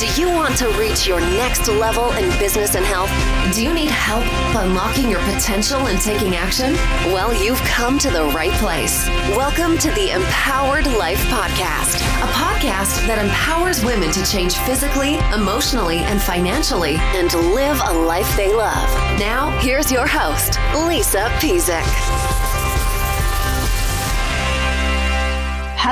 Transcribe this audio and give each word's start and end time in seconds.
Do 0.00 0.06
you 0.18 0.30
want 0.30 0.56
to 0.56 0.68
reach 0.78 1.06
your 1.06 1.20
next 1.20 1.68
level 1.68 2.10
in 2.12 2.30
business 2.38 2.74
and 2.74 2.86
health? 2.86 3.10
Do 3.54 3.62
you 3.62 3.74
need 3.74 3.90
help 3.90 4.24
unlocking 4.56 5.10
your 5.10 5.20
potential 5.24 5.88
and 5.88 6.00
taking 6.00 6.36
action? 6.36 6.72
Well, 7.12 7.34
you've 7.34 7.60
come 7.64 7.98
to 7.98 8.08
the 8.08 8.24
right 8.24 8.52
place. 8.52 9.06
Welcome 9.36 9.76
to 9.76 9.90
the 9.90 10.12
Empowered 10.12 10.86
Life 10.86 11.22
Podcast, 11.24 11.96
a 11.96 12.32
podcast 12.32 13.06
that 13.08 13.22
empowers 13.22 13.84
women 13.84 14.10
to 14.12 14.24
change 14.24 14.56
physically, 14.60 15.16
emotionally, 15.34 15.98
and 15.98 16.18
financially 16.18 16.96
and 16.96 17.34
live 17.54 17.78
a 17.84 17.92
life 17.92 18.34
they 18.38 18.50
love. 18.50 18.88
Now, 19.18 19.50
here's 19.58 19.92
your 19.92 20.06
host, 20.06 20.58
Lisa 20.86 21.28
Pezik. 21.40 22.49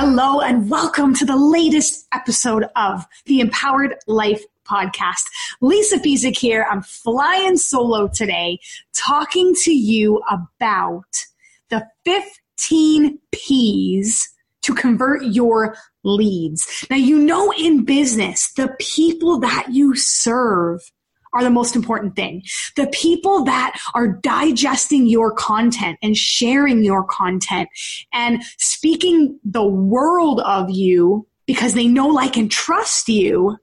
Hello 0.01 0.41
and 0.41 0.71
welcome 0.71 1.13
to 1.17 1.25
the 1.25 1.37
latest 1.37 2.07
episode 2.15 2.67
of 2.77 3.05
the 3.27 3.41
Empowered 3.41 3.97
Life 4.07 4.45
podcast. 4.65 5.25
Lisa 5.61 5.99
Pezik 5.99 6.39
here. 6.39 6.65
I'm 6.71 6.83
flying 6.83 7.57
solo 7.57 8.07
today 8.07 8.61
talking 8.95 9.57
to 9.63 9.73
you 9.73 10.23
about 10.31 11.27
the 11.71 11.85
15 12.05 13.19
P's 13.33 14.33
to 14.63 14.73
convert 14.73 15.25
your 15.25 15.75
leads. 16.05 16.87
Now, 16.89 16.97
you 16.97 17.19
know, 17.19 17.53
in 17.59 17.85
business, 17.85 18.53
the 18.53 18.77
people 18.79 19.41
that 19.41 19.67
you 19.73 19.97
serve 19.97 20.93
are 21.33 21.43
the 21.43 21.51
most 21.51 21.77
important 21.77 22.17
thing. 22.17 22.43
The 22.77 22.89
people 22.93 23.45
that 23.45 23.79
are 23.95 24.09
digesting 24.09 25.07
your 25.07 25.33
content 25.33 25.99
and 26.03 26.17
sharing 26.17 26.83
your 26.83 27.05
content 27.05 27.69
and 28.13 28.43
speaking 28.59 29.39
the 29.45 29.67
world 29.67 30.41
of 30.41 30.71
you 30.71 31.27
because 31.47 31.75
they 31.75 31.89
know, 31.89 32.09
like, 32.09 32.37
and 32.37 32.51
trust 32.51 33.09
you 33.09 33.57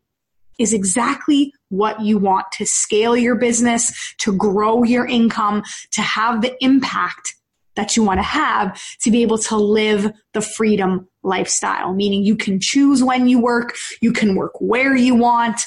is 0.57 0.73
exactly 0.73 1.53
what 1.69 2.01
you 2.01 2.17
want 2.17 2.45
to 2.53 2.65
scale 2.65 3.15
your 3.15 3.35
business, 3.35 4.15
to 4.19 4.33
grow 4.33 4.83
your 4.83 5.05
income, 5.05 5.63
to 5.91 6.01
have 6.01 6.41
the 6.41 6.55
impact 6.63 7.35
that 7.75 7.95
you 7.97 8.03
want 8.03 8.19
to 8.19 8.23
have 8.23 8.81
to 9.01 9.11
be 9.11 9.21
able 9.21 9.37
to 9.37 9.57
live 9.57 10.11
the 10.33 10.41
freedom 10.41 11.07
lifestyle, 11.23 11.93
meaning 11.93 12.23
you 12.23 12.35
can 12.35 12.59
choose 12.59 13.03
when 13.03 13.27
you 13.27 13.39
work, 13.39 13.75
you 14.01 14.13
can 14.13 14.35
work 14.35 14.53
where 14.59 14.95
you 14.95 15.13
want, 15.13 15.59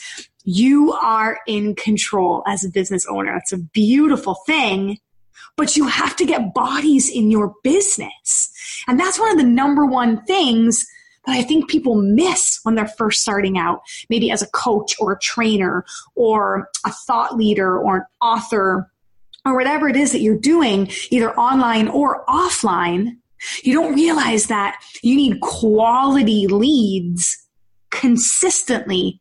you 0.45 0.93
are 0.93 1.39
in 1.47 1.75
control 1.75 2.43
as 2.47 2.65
a 2.65 2.71
business 2.71 3.07
owner. 3.07 3.37
It's 3.37 3.53
a 3.53 3.59
beautiful 3.59 4.35
thing, 4.47 4.99
but 5.57 5.77
you 5.77 5.87
have 5.87 6.17
to 6.17 6.25
get 6.25 6.55
bodies 6.55 7.11
in 7.11 7.31
your 7.31 7.55
business. 7.63 8.53
And 8.87 8.99
that's 8.99 9.19
one 9.19 9.31
of 9.31 9.37
the 9.37 9.45
number 9.45 9.85
one 9.85 10.25
things 10.25 10.87
that 11.27 11.37
I 11.37 11.43
think 11.43 11.69
people 11.69 11.97
miss 11.97 12.61
when 12.63 12.75
they're 12.75 12.89
first 12.89 13.21
starting 13.21 13.59
out, 13.59 13.83
maybe 14.09 14.31
as 14.31 14.41
a 14.43 14.51
coach 14.51 14.95
or 14.99 15.13
a 15.13 15.19
trainer 15.19 15.85
or 16.15 16.69
a 16.87 16.93
thought 16.93 17.37
leader 17.37 17.79
or 17.79 17.97
an 17.97 18.05
author 18.23 18.91
or 19.45 19.55
whatever 19.55 19.89
it 19.89 19.97
is 19.97 20.13
that 20.13 20.21
you're 20.21 20.39
doing, 20.39 20.91
either 21.11 21.35
online 21.39 21.89
or 21.89 22.25
offline. 22.27 23.17
You 23.63 23.75
don't 23.75 23.95
realize 23.95 24.47
that 24.47 24.81
you 25.03 25.15
need 25.15 25.41
quality 25.41 26.47
leads 26.47 27.47
consistently 27.91 29.21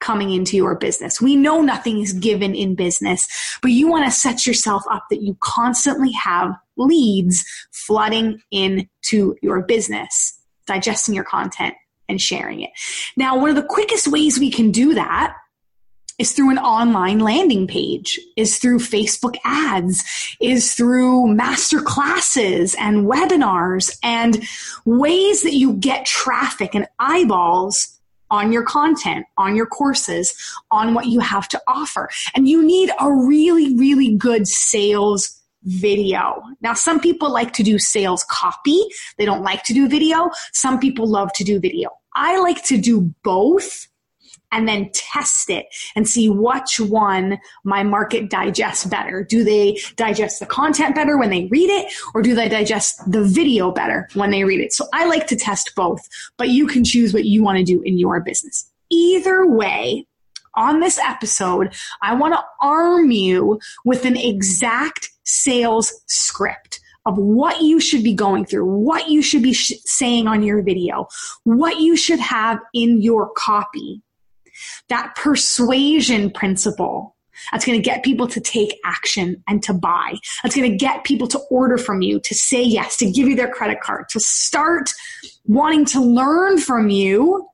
coming 0.00 0.30
into 0.30 0.56
your 0.56 0.74
business. 0.74 1.20
We 1.20 1.36
know 1.36 1.62
nothing 1.62 2.00
is 2.00 2.12
given 2.12 2.54
in 2.54 2.74
business, 2.74 3.26
but 3.62 3.70
you 3.70 3.88
want 3.88 4.04
to 4.04 4.10
set 4.10 4.46
yourself 4.46 4.82
up 4.90 5.06
that 5.10 5.22
you 5.22 5.36
constantly 5.40 6.12
have 6.12 6.54
leads 6.76 7.44
flooding 7.72 8.40
into 8.50 9.36
your 9.42 9.62
business, 9.62 10.38
digesting 10.66 11.14
your 11.14 11.24
content 11.24 11.74
and 12.08 12.20
sharing 12.20 12.60
it. 12.60 12.70
Now, 13.16 13.38
one 13.38 13.50
of 13.50 13.56
the 13.56 13.62
quickest 13.62 14.06
ways 14.08 14.38
we 14.38 14.50
can 14.50 14.70
do 14.70 14.94
that 14.94 15.34
is 16.18 16.32
through 16.32 16.50
an 16.50 16.58
online 16.58 17.18
landing 17.18 17.66
page, 17.66 18.18
is 18.36 18.58
through 18.58 18.78
Facebook 18.78 19.36
ads, 19.44 20.02
is 20.40 20.74
through 20.74 21.26
master 21.26 21.80
classes 21.80 22.74
and 22.78 23.06
webinars 23.06 23.98
and 24.02 24.42
ways 24.86 25.42
that 25.42 25.54
you 25.54 25.74
get 25.74 26.06
traffic 26.06 26.74
and 26.74 26.86
eyeballs 26.98 27.95
on 28.30 28.52
your 28.52 28.64
content, 28.64 29.26
on 29.36 29.56
your 29.56 29.66
courses, 29.66 30.34
on 30.70 30.94
what 30.94 31.06
you 31.06 31.20
have 31.20 31.48
to 31.48 31.60
offer. 31.66 32.08
And 32.34 32.48
you 32.48 32.64
need 32.64 32.90
a 33.00 33.12
really, 33.12 33.76
really 33.76 34.14
good 34.16 34.46
sales 34.46 35.40
video. 35.64 36.42
Now, 36.60 36.74
some 36.74 37.00
people 37.00 37.30
like 37.32 37.52
to 37.54 37.62
do 37.62 37.78
sales 37.78 38.24
copy. 38.30 38.80
They 39.18 39.24
don't 39.24 39.42
like 39.42 39.64
to 39.64 39.74
do 39.74 39.88
video. 39.88 40.30
Some 40.52 40.78
people 40.78 41.06
love 41.08 41.32
to 41.34 41.44
do 41.44 41.58
video. 41.58 41.90
I 42.14 42.38
like 42.38 42.64
to 42.64 42.78
do 42.78 43.12
both 43.22 43.88
and 44.52 44.68
then 44.68 44.90
test 44.92 45.50
it 45.50 45.66
and 45.94 46.08
see 46.08 46.28
which 46.28 46.78
one 46.80 47.38
my 47.64 47.82
market 47.82 48.30
digests 48.30 48.84
better. 48.84 49.24
Do 49.24 49.44
they 49.44 49.78
digest 49.96 50.40
the 50.40 50.46
content 50.46 50.94
better 50.94 51.18
when 51.18 51.30
they 51.30 51.46
read 51.46 51.70
it 51.70 51.92
or 52.14 52.22
do 52.22 52.34
they 52.34 52.48
digest 52.48 53.10
the 53.10 53.24
video 53.24 53.70
better 53.70 54.08
when 54.14 54.30
they 54.30 54.44
read 54.44 54.60
it? 54.60 54.72
So 54.72 54.86
I 54.92 55.06
like 55.06 55.26
to 55.28 55.36
test 55.36 55.72
both, 55.76 56.08
but 56.36 56.48
you 56.48 56.66
can 56.66 56.84
choose 56.84 57.12
what 57.12 57.24
you 57.24 57.42
want 57.42 57.58
to 57.58 57.64
do 57.64 57.82
in 57.82 57.98
your 57.98 58.20
business. 58.20 58.70
Either 58.90 59.46
way, 59.46 60.06
on 60.54 60.80
this 60.80 60.98
episode, 60.98 61.74
I 62.00 62.14
want 62.14 62.34
to 62.34 62.42
arm 62.60 63.10
you 63.10 63.60
with 63.84 64.06
an 64.06 64.16
exact 64.16 65.10
sales 65.24 65.92
script 66.06 66.80
of 67.04 67.16
what 67.18 67.62
you 67.62 67.78
should 67.78 68.02
be 68.02 68.14
going 68.14 68.44
through, 68.44 68.64
what 68.64 69.08
you 69.08 69.22
should 69.22 69.42
be 69.42 69.52
sh- 69.52 69.74
saying 69.84 70.26
on 70.26 70.42
your 70.42 70.62
video, 70.62 71.06
what 71.44 71.78
you 71.78 71.96
should 71.96 72.18
have 72.18 72.58
in 72.74 73.00
your 73.00 73.30
copy 73.36 74.02
that 74.88 75.14
persuasion 75.16 76.30
principle 76.30 77.16
that's 77.52 77.64
going 77.64 77.78
to 77.78 77.84
get 77.84 78.02
people 78.02 78.26
to 78.28 78.40
take 78.40 78.78
action 78.84 79.42
and 79.46 79.62
to 79.62 79.74
buy. 79.74 80.14
That's 80.42 80.56
going 80.56 80.70
to 80.70 80.76
get 80.76 81.04
people 81.04 81.28
to 81.28 81.38
order 81.50 81.78
from 81.78 82.02
you, 82.02 82.20
to 82.20 82.34
say 82.34 82.62
yes, 82.62 82.96
to 82.98 83.10
give 83.10 83.28
you 83.28 83.36
their 83.36 83.50
credit 83.50 83.80
card, 83.80 84.08
to 84.10 84.20
start 84.20 84.90
wanting 85.44 85.84
to 85.86 86.00
learn 86.00 86.58
from 86.58 86.90
you 86.90 87.48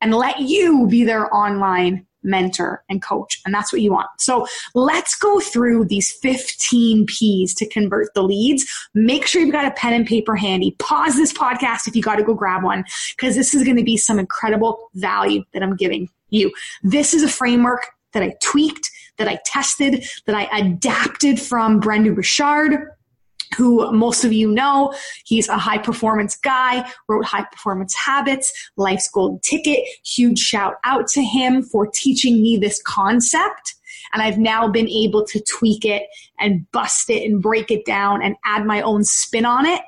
and 0.00 0.14
let 0.14 0.40
you 0.40 0.86
be 0.88 1.04
their 1.04 1.32
online 1.34 2.06
mentor 2.22 2.84
and 2.88 3.02
coach. 3.02 3.40
And 3.46 3.54
that's 3.54 3.72
what 3.72 3.80
you 3.80 3.92
want. 3.92 4.08
So 4.18 4.46
let's 4.74 5.16
go 5.16 5.40
through 5.40 5.84
these 5.84 6.12
15 6.12 7.06
P's 7.06 7.54
to 7.54 7.68
convert 7.68 8.12
the 8.14 8.22
leads. 8.22 8.66
Make 8.94 9.26
sure 9.26 9.40
you've 9.40 9.52
got 9.52 9.64
a 9.64 9.70
pen 9.72 9.94
and 9.94 10.06
paper 10.06 10.36
handy. 10.36 10.72
Pause 10.78 11.16
this 11.16 11.32
podcast 11.32 11.86
if 11.86 11.94
you 11.94 12.02
got 12.02 12.16
to 12.16 12.24
go 12.24 12.34
grab 12.34 12.64
one 12.64 12.84
because 13.16 13.36
this 13.36 13.54
is 13.54 13.64
going 13.64 13.76
to 13.76 13.84
be 13.84 13.96
some 13.96 14.18
incredible 14.18 14.90
value 14.94 15.44
that 15.52 15.62
I'm 15.62 15.76
giving 15.76 16.08
you. 16.30 16.52
This 16.82 17.14
is 17.14 17.22
a 17.22 17.28
framework 17.28 17.86
that 18.12 18.22
I 18.22 18.34
tweaked, 18.42 18.90
that 19.18 19.28
I 19.28 19.38
tested, 19.44 20.04
that 20.26 20.34
I 20.34 20.44
adapted 20.56 21.40
from 21.40 21.80
Brendon 21.80 22.14
Burchard 22.14 22.88
who 23.56 23.90
most 23.92 24.24
of 24.24 24.32
you 24.32 24.50
know. 24.50 24.94
He's 25.24 25.48
a 25.48 25.56
high 25.56 25.78
performance 25.78 26.36
guy, 26.36 26.88
wrote 27.08 27.24
High 27.24 27.46
Performance 27.50 27.94
Habits, 27.94 28.52
Life's 28.76 29.08
Golden 29.08 29.40
Ticket. 29.40 29.80
Huge 30.04 30.38
shout 30.38 30.74
out 30.84 31.06
to 31.08 31.22
him 31.22 31.62
for 31.62 31.86
teaching 31.86 32.42
me 32.42 32.56
this 32.56 32.82
concept. 32.82 33.74
And 34.12 34.22
I've 34.22 34.38
now 34.38 34.68
been 34.68 34.88
able 34.88 35.24
to 35.26 35.40
tweak 35.40 35.84
it 35.84 36.04
and 36.38 36.70
bust 36.72 37.10
it 37.10 37.24
and 37.24 37.42
break 37.42 37.70
it 37.70 37.84
down 37.84 38.22
and 38.22 38.36
add 38.44 38.64
my 38.64 38.80
own 38.80 39.04
spin 39.04 39.44
on 39.44 39.66
it 39.66 39.82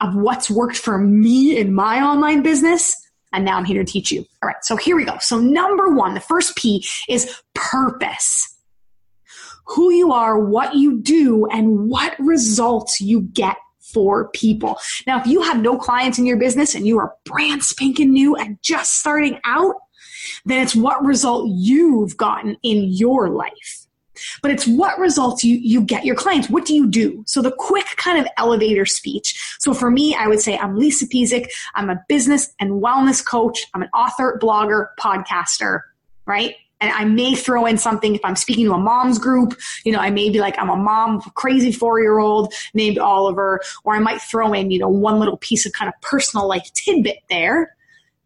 of 0.00 0.14
what's 0.14 0.48
worked 0.48 0.76
for 0.76 0.98
me 0.98 1.56
in 1.56 1.74
my 1.74 2.00
online 2.00 2.42
business 2.42 3.07
and 3.32 3.44
now 3.44 3.56
I'm 3.56 3.64
here 3.64 3.82
to 3.82 3.90
teach 3.90 4.10
you. 4.10 4.24
All 4.42 4.48
right, 4.48 4.62
so 4.62 4.76
here 4.76 4.96
we 4.96 5.04
go. 5.04 5.18
So, 5.20 5.38
number 5.38 5.88
one, 5.90 6.14
the 6.14 6.20
first 6.20 6.56
P 6.56 6.84
is 7.08 7.40
purpose. 7.54 8.54
Who 9.66 9.90
you 9.90 10.12
are, 10.12 10.38
what 10.38 10.74
you 10.74 10.98
do, 10.98 11.46
and 11.46 11.90
what 11.90 12.14
results 12.18 13.00
you 13.00 13.22
get 13.22 13.56
for 13.80 14.28
people. 14.30 14.78
Now, 15.06 15.20
if 15.20 15.26
you 15.26 15.42
have 15.42 15.60
no 15.60 15.76
clients 15.78 16.18
in 16.18 16.26
your 16.26 16.38
business 16.38 16.74
and 16.74 16.86
you 16.86 16.98
are 16.98 17.14
brand 17.24 17.62
spanking 17.62 18.12
new 18.12 18.34
and 18.36 18.58
just 18.62 18.98
starting 19.00 19.38
out, 19.44 19.74
then 20.44 20.62
it's 20.62 20.76
what 20.76 21.04
result 21.04 21.48
you've 21.50 22.16
gotten 22.16 22.56
in 22.62 22.84
your 22.84 23.30
life 23.30 23.87
but 24.42 24.50
it's 24.50 24.66
what 24.66 24.98
results 24.98 25.44
you, 25.44 25.56
you 25.56 25.80
get 25.80 26.04
your 26.04 26.14
clients. 26.14 26.48
What 26.48 26.64
do 26.64 26.74
you 26.74 26.86
do? 26.86 27.24
So 27.26 27.42
the 27.42 27.52
quick 27.56 27.86
kind 27.96 28.18
of 28.18 28.26
elevator 28.36 28.86
speech. 28.86 29.56
So 29.58 29.74
for 29.74 29.90
me, 29.90 30.14
I 30.14 30.26
would 30.26 30.40
say 30.40 30.56
I'm 30.58 30.76
Lisa 30.76 31.06
Pezik. 31.06 31.48
I'm 31.74 31.90
a 31.90 32.02
business 32.08 32.52
and 32.60 32.82
wellness 32.82 33.24
coach. 33.24 33.64
I'm 33.74 33.82
an 33.82 33.90
author, 33.94 34.38
blogger, 34.42 34.88
podcaster, 34.98 35.80
right? 36.26 36.54
And 36.80 36.92
I 36.92 37.04
may 37.04 37.34
throw 37.34 37.66
in 37.66 37.76
something 37.76 38.14
if 38.14 38.20
I'm 38.24 38.36
speaking 38.36 38.66
to 38.66 38.72
a 38.72 38.78
mom's 38.78 39.18
group, 39.18 39.58
you 39.84 39.90
know, 39.90 39.98
I 39.98 40.10
may 40.10 40.30
be 40.30 40.38
like, 40.38 40.56
I'm 40.58 40.70
a 40.70 40.76
mom 40.76 41.20
a 41.26 41.30
crazy 41.30 41.72
four 41.72 42.00
year 42.00 42.18
old 42.18 42.54
named 42.72 42.98
Oliver, 42.98 43.60
or 43.82 43.96
I 43.96 43.98
might 43.98 44.20
throw 44.20 44.52
in, 44.52 44.70
you 44.70 44.78
know, 44.78 44.88
one 44.88 45.18
little 45.18 45.38
piece 45.38 45.66
of 45.66 45.72
kind 45.72 45.88
of 45.88 46.00
personal 46.02 46.46
life 46.46 46.70
tidbit 46.74 47.18
there 47.28 47.74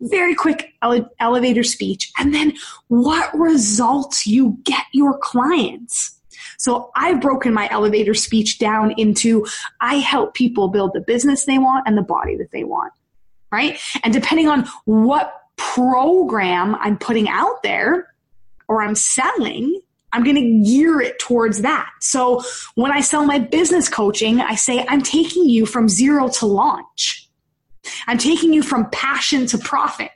very 0.02 0.34
quick 0.34 0.75
ele- 0.82 1.10
elevator 1.20 1.62
speech, 1.62 2.12
and 2.19 2.34
then 2.34 2.54
what 2.88 3.32
results 3.37 4.26
you 4.26 4.58
get 4.64 4.84
your 4.93 5.19
clients. 5.19 6.19
So 6.58 6.90
I've 6.94 7.20
broken 7.20 7.52
my 7.52 7.69
elevator 7.70 8.14
speech 8.14 8.58
down 8.58 8.93
into 8.93 9.46
I 9.81 9.96
help 9.96 10.34
people 10.34 10.69
build 10.69 10.93
the 10.93 11.00
business 11.00 11.44
they 11.44 11.58
want 11.58 11.87
and 11.87 11.96
the 11.96 12.02
body 12.02 12.37
that 12.37 12.50
they 12.52 12.64
want. 12.64 12.93
Right. 13.50 13.78
And 14.02 14.12
depending 14.12 14.49
on 14.49 14.66
what 14.84 15.34
program 15.56 16.75
I'm 16.76 16.99
putting 16.99 17.28
out 17.28 17.62
there, 17.62 18.08
or 18.69 18.82
I'm 18.82 18.94
selling, 18.94 19.81
I'm 20.12 20.25
going 20.25 20.37
to 20.37 20.70
gear 20.70 21.00
it 21.00 21.19
towards 21.19 21.62
that. 21.62 21.90
So 22.00 22.43
when 22.75 22.93
I 22.93 23.00
sell 23.00 23.25
my 23.25 23.38
business 23.38 23.88
coaching, 23.88 24.40
I 24.40 24.54
say, 24.54 24.84
I'm 24.88 25.02
taking 25.02 25.49
you 25.49 25.66
from 25.66 25.88
zero 25.88 26.28
to 26.28 26.46
launch. 26.46 27.28
I'm 28.06 28.19
taking 28.19 28.52
you 28.52 28.62
from 28.62 28.88
passion 28.90 29.46
to 29.46 29.58
profit, 29.58 30.11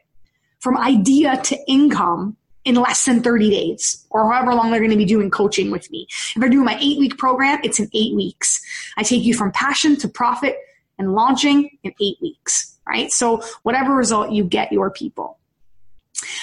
from 0.59 0.77
idea 0.77 1.41
to 1.45 1.59
income 1.69 2.37
in 2.65 2.75
less 2.75 3.05
than 3.05 3.23
30 3.23 3.49
days 3.49 4.05
or 4.11 4.31
however 4.31 4.53
long 4.53 4.71
they're 4.71 4.81
going 4.81 4.91
to 4.91 4.97
be 4.97 5.05
doing 5.05 5.31
coaching 5.31 5.71
with 5.71 5.91
me. 5.91 6.07
If 6.35 6.43
I 6.43 6.49
do 6.49 6.63
my 6.65 6.77
eight 6.81 6.99
week 6.99 7.17
program, 7.17 7.61
it's 7.63 7.79
in 7.79 7.89
eight 7.95 8.15
weeks. 8.15 8.61
I 8.97 9.05
take 9.05 9.23
you 9.23 9.35
from 9.35 9.53
passion 9.53 9.97
to 9.97 10.09
profit 10.09 10.57
and 10.99 11.15
launching 11.15 11.79
in 11.85 11.95
eight 12.01 12.17
weeks, 12.21 12.77
right? 12.87 13.13
So 13.13 13.43
whatever 13.63 13.95
result 13.95 14.33
you 14.33 14.45
get 14.45 14.73
your 14.73 14.91
people. 14.91 15.39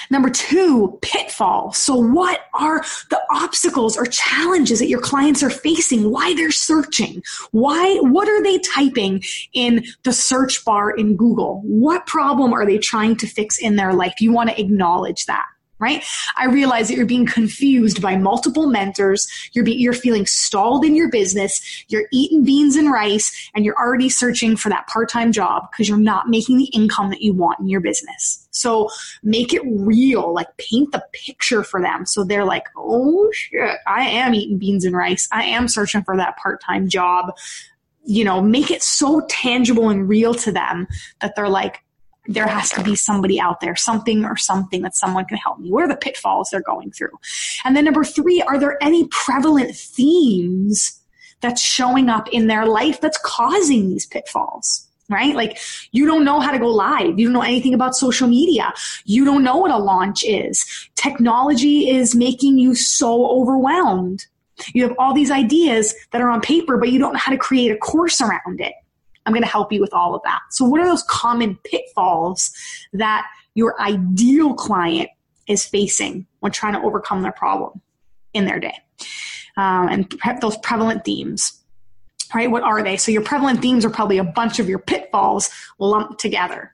Number 0.09 0.29
two, 0.29 0.99
pitfall. 1.01 1.73
So 1.73 1.95
what 1.95 2.45
are 2.53 2.83
the 3.09 3.21
obstacles 3.31 3.97
or 3.97 4.05
challenges 4.05 4.79
that 4.79 4.87
your 4.87 5.01
clients 5.01 5.41
are 5.43 5.49
facing? 5.49 6.11
Why 6.11 6.33
they're 6.35 6.51
searching? 6.51 7.23
Why, 7.51 7.97
what 8.01 8.29
are 8.29 8.43
they 8.43 8.59
typing 8.59 9.23
in 9.53 9.85
the 10.03 10.13
search 10.13 10.63
bar 10.63 10.91
in 10.91 11.15
Google? 11.15 11.61
What 11.63 12.05
problem 12.05 12.53
are 12.53 12.65
they 12.65 12.77
trying 12.77 13.15
to 13.17 13.27
fix 13.27 13.57
in 13.57 13.75
their 13.75 13.93
life? 13.93 14.13
You 14.19 14.31
want 14.31 14.49
to 14.49 14.59
acknowledge 14.59 15.25
that 15.25 15.45
right? 15.83 16.03
I 16.37 16.45
realize 16.45 16.87
that 16.87 16.95
you're 16.95 17.05
being 17.05 17.25
confused 17.25 18.01
by 18.01 18.15
multiple 18.15 18.67
mentors. 18.67 19.27
You're 19.51 19.65
be, 19.65 19.73
you're 19.73 19.93
feeling 19.93 20.25
stalled 20.25 20.85
in 20.85 20.95
your 20.95 21.09
business. 21.09 21.83
You're 21.89 22.05
eating 22.11 22.45
beans 22.45 22.77
and 22.77 22.89
rice 22.89 23.51
and 23.53 23.65
you're 23.65 23.77
already 23.77 24.09
searching 24.09 24.55
for 24.55 24.69
that 24.69 24.87
part-time 24.87 25.33
job 25.33 25.69
because 25.71 25.89
you're 25.89 25.97
not 25.97 26.29
making 26.29 26.57
the 26.57 26.71
income 26.73 27.09
that 27.09 27.21
you 27.21 27.33
want 27.33 27.59
in 27.59 27.67
your 27.67 27.81
business. 27.81 28.47
So 28.51 28.89
make 29.23 29.53
it 29.53 29.61
real, 29.65 30.33
like 30.33 30.55
paint 30.57 30.93
the 30.93 31.03
picture 31.11 31.63
for 31.63 31.81
them. 31.81 32.05
So 32.05 32.23
they're 32.23 32.45
like, 32.45 32.67
Oh 32.77 33.29
shit, 33.33 33.77
I 33.85 34.07
am 34.07 34.33
eating 34.33 34.57
beans 34.57 34.85
and 34.85 34.95
rice. 34.95 35.27
I 35.31 35.43
am 35.43 35.67
searching 35.67 36.03
for 36.03 36.15
that 36.15 36.37
part-time 36.37 36.87
job. 36.87 37.35
You 38.05 38.23
know, 38.23 38.41
make 38.41 38.71
it 38.71 38.83
so 38.83 39.21
tangible 39.29 39.89
and 39.89 40.07
real 40.07 40.33
to 40.35 40.51
them 40.51 40.87
that 41.21 41.35
they're 41.35 41.49
like, 41.49 41.83
there 42.25 42.47
has 42.47 42.69
to 42.71 42.83
be 42.83 42.95
somebody 42.95 43.39
out 43.39 43.59
there, 43.59 43.75
something 43.75 44.25
or 44.25 44.37
something 44.37 44.81
that 44.81 44.95
someone 44.95 45.25
can 45.25 45.37
help 45.37 45.59
me. 45.59 45.71
What 45.71 45.83
are 45.83 45.87
the 45.87 45.95
pitfalls 45.95 46.49
they're 46.51 46.61
going 46.61 46.91
through? 46.91 47.19
And 47.65 47.75
then 47.75 47.85
number 47.85 48.03
three, 48.03 48.41
are 48.41 48.59
there 48.59 48.81
any 48.81 49.07
prevalent 49.07 49.75
themes 49.75 50.99
that's 51.41 51.61
showing 51.61 52.09
up 52.09 52.29
in 52.29 52.47
their 52.47 52.65
life 52.65 53.01
that's 53.01 53.19
causing 53.23 53.89
these 53.89 54.05
pitfalls? 54.05 54.87
Right? 55.09 55.35
Like 55.35 55.59
you 55.91 56.05
don't 56.05 56.23
know 56.23 56.39
how 56.39 56.51
to 56.51 56.57
go 56.57 56.69
live. 56.69 57.19
You 57.19 57.27
don't 57.27 57.33
know 57.33 57.41
anything 57.41 57.73
about 57.73 57.95
social 57.95 58.27
media. 58.27 58.73
You 59.03 59.25
don't 59.25 59.43
know 59.43 59.57
what 59.57 59.69
a 59.69 59.77
launch 59.77 60.23
is. 60.23 60.65
Technology 60.95 61.89
is 61.89 62.15
making 62.15 62.57
you 62.57 62.73
so 62.73 63.27
overwhelmed. 63.27 64.25
You 64.73 64.83
have 64.87 64.95
all 64.97 65.13
these 65.13 65.29
ideas 65.29 65.93
that 66.11 66.21
are 66.21 66.29
on 66.29 66.39
paper, 66.39 66.77
but 66.77 66.89
you 66.89 66.99
don't 66.99 67.13
know 67.13 67.19
how 67.19 67.31
to 67.31 67.37
create 67.37 67.71
a 67.71 67.77
course 67.77 68.21
around 68.21 68.61
it. 68.61 68.73
I'm 69.25 69.33
going 69.33 69.43
to 69.43 69.49
help 69.49 69.71
you 69.71 69.81
with 69.81 69.93
all 69.93 70.15
of 70.15 70.21
that. 70.23 70.41
So 70.51 70.65
what 70.65 70.81
are 70.81 70.87
those 70.87 71.03
common 71.03 71.57
pitfalls 71.63 72.51
that 72.93 73.25
your 73.55 73.79
ideal 73.81 74.53
client 74.53 75.09
is 75.47 75.65
facing 75.65 76.25
when 76.39 76.51
trying 76.51 76.73
to 76.73 76.81
overcome 76.81 77.21
their 77.21 77.31
problem 77.31 77.81
in 78.33 78.45
their 78.45 78.59
day? 78.59 78.77
Um, 79.55 79.87
and 79.87 80.09
pre- 80.09 80.39
those 80.41 80.57
prevalent 80.57 81.05
themes, 81.05 81.61
right? 82.33 82.49
What 82.49 82.63
are 82.63 82.83
they? 82.83 82.97
So 82.97 83.11
your 83.11 83.23
prevalent 83.23 83.61
themes 83.61 83.85
are 83.85 83.89
probably 83.89 84.17
a 84.17 84.23
bunch 84.23 84.59
of 84.59 84.67
your 84.67 84.79
pitfalls 84.79 85.49
lumped 85.79 86.19
together. 86.19 86.73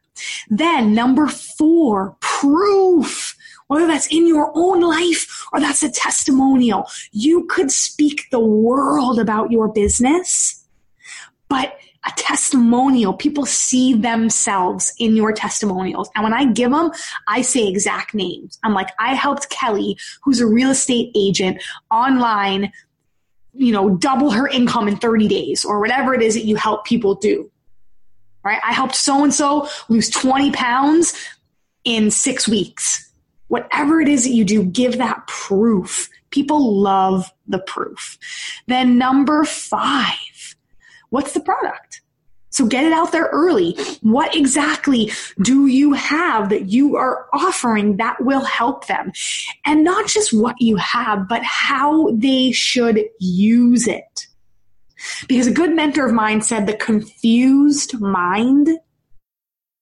Then 0.50 0.94
number 0.94 1.28
four, 1.28 2.18
proof 2.19 3.36
whether 3.69 3.86
that's 3.86 4.07
in 4.07 4.28
your 4.28 4.52
own 4.56 4.81
life 4.81 5.45
or 5.54 5.60
that's 5.60 5.84
a 5.84 5.92
testimonial. 5.92 6.90
You 7.12 7.45
could 7.45 7.72
speak 7.72 8.25
the 8.31 8.40
world 8.40 9.19
about 9.19 9.52
your 9.52 9.68
business, 9.68 10.66
but 11.48 11.78
a 12.06 12.12
testimonial. 12.16 13.13
People 13.13 13.46
see 13.46 13.94
themselves 13.94 14.94
in 15.00 15.16
your 15.16 15.34
testimonials. 15.34 16.10
And 16.16 16.24
when 16.24 16.34
I 16.34 16.46
give 16.46 16.72
them, 16.72 16.92
I 17.28 17.42
say 17.42 17.68
exact 17.68 18.13
names. 18.13 18.57
I'm 18.63 18.74
like, 18.74 18.90
I 19.00 19.16
helped 19.16 19.50
Kelly, 19.50 19.98
who's 20.24 20.40
a 20.40 20.48
real 20.48 20.69
estate 20.69 21.12
agent 21.16 21.62
online, 21.92 22.72
you 23.54 23.74
know, 23.74 23.98
double 23.98 24.31
her 24.31 24.48
income 24.48 24.88
in 24.88 24.96
30 24.98 25.28
days 25.28 25.66
or 25.66 25.80
whatever 25.80 26.13
it 26.13 26.22
is 26.22 26.36
that 26.36 26.46
you 26.46 26.56
help 26.56 26.86
people 26.86 27.16
do. 27.16 27.51
Right? 28.44 28.62
I 28.66 28.72
helped 28.72 28.95
so 28.95 29.24
and 29.24 29.34
so 29.34 29.68
lose 29.90 30.10
20 30.10 30.52
pounds 30.52 31.13
in 31.84 32.12
six 32.12 32.48
weeks. 32.48 33.12
Whatever 33.50 34.00
it 34.00 34.07
is 34.07 34.24
that 34.24 34.31
you 34.31 34.45
do, 34.45 34.63
give 34.63 35.00
that 35.00 35.28
proof. 35.28 36.10
People 36.30 36.80
love 36.80 37.34
the 37.48 37.60
proof. 37.60 38.18
Then 38.68 38.98
number 38.98 39.44
five, 39.44 40.56
What's 41.10 41.34
the 41.34 41.40
product? 41.40 42.02
So 42.52 42.66
get 42.66 42.84
it 42.84 42.92
out 42.92 43.12
there 43.12 43.30
early. 43.32 43.78
What 44.02 44.36
exactly 44.36 45.12
do 45.42 45.68
you 45.68 45.94
have 45.94 46.50
that 46.50 46.70
you 46.70 46.96
are 46.96 47.28
offering 47.32 47.98
that 47.98 48.24
will 48.24 48.44
help 48.44 48.88
them? 48.88 49.12
And 49.66 49.84
not 49.84 50.08
just 50.08 50.34
what 50.34 50.60
you 50.60 50.76
have, 50.78 51.28
but 51.28 51.44
how 51.44 52.10
they 52.12 52.52
should 52.52 53.06
use 53.20 53.88
it. 53.88 54.28
Because 55.28 55.48
a 55.48 55.54
good 55.54 55.76
mentor 55.76 56.06
of 56.06 56.14
mine 56.14 56.42
said 56.42 56.66
the 56.66 56.76
confused 56.76 58.00
mind 58.02 58.70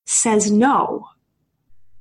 says 0.06 0.52
no. 0.52 1.08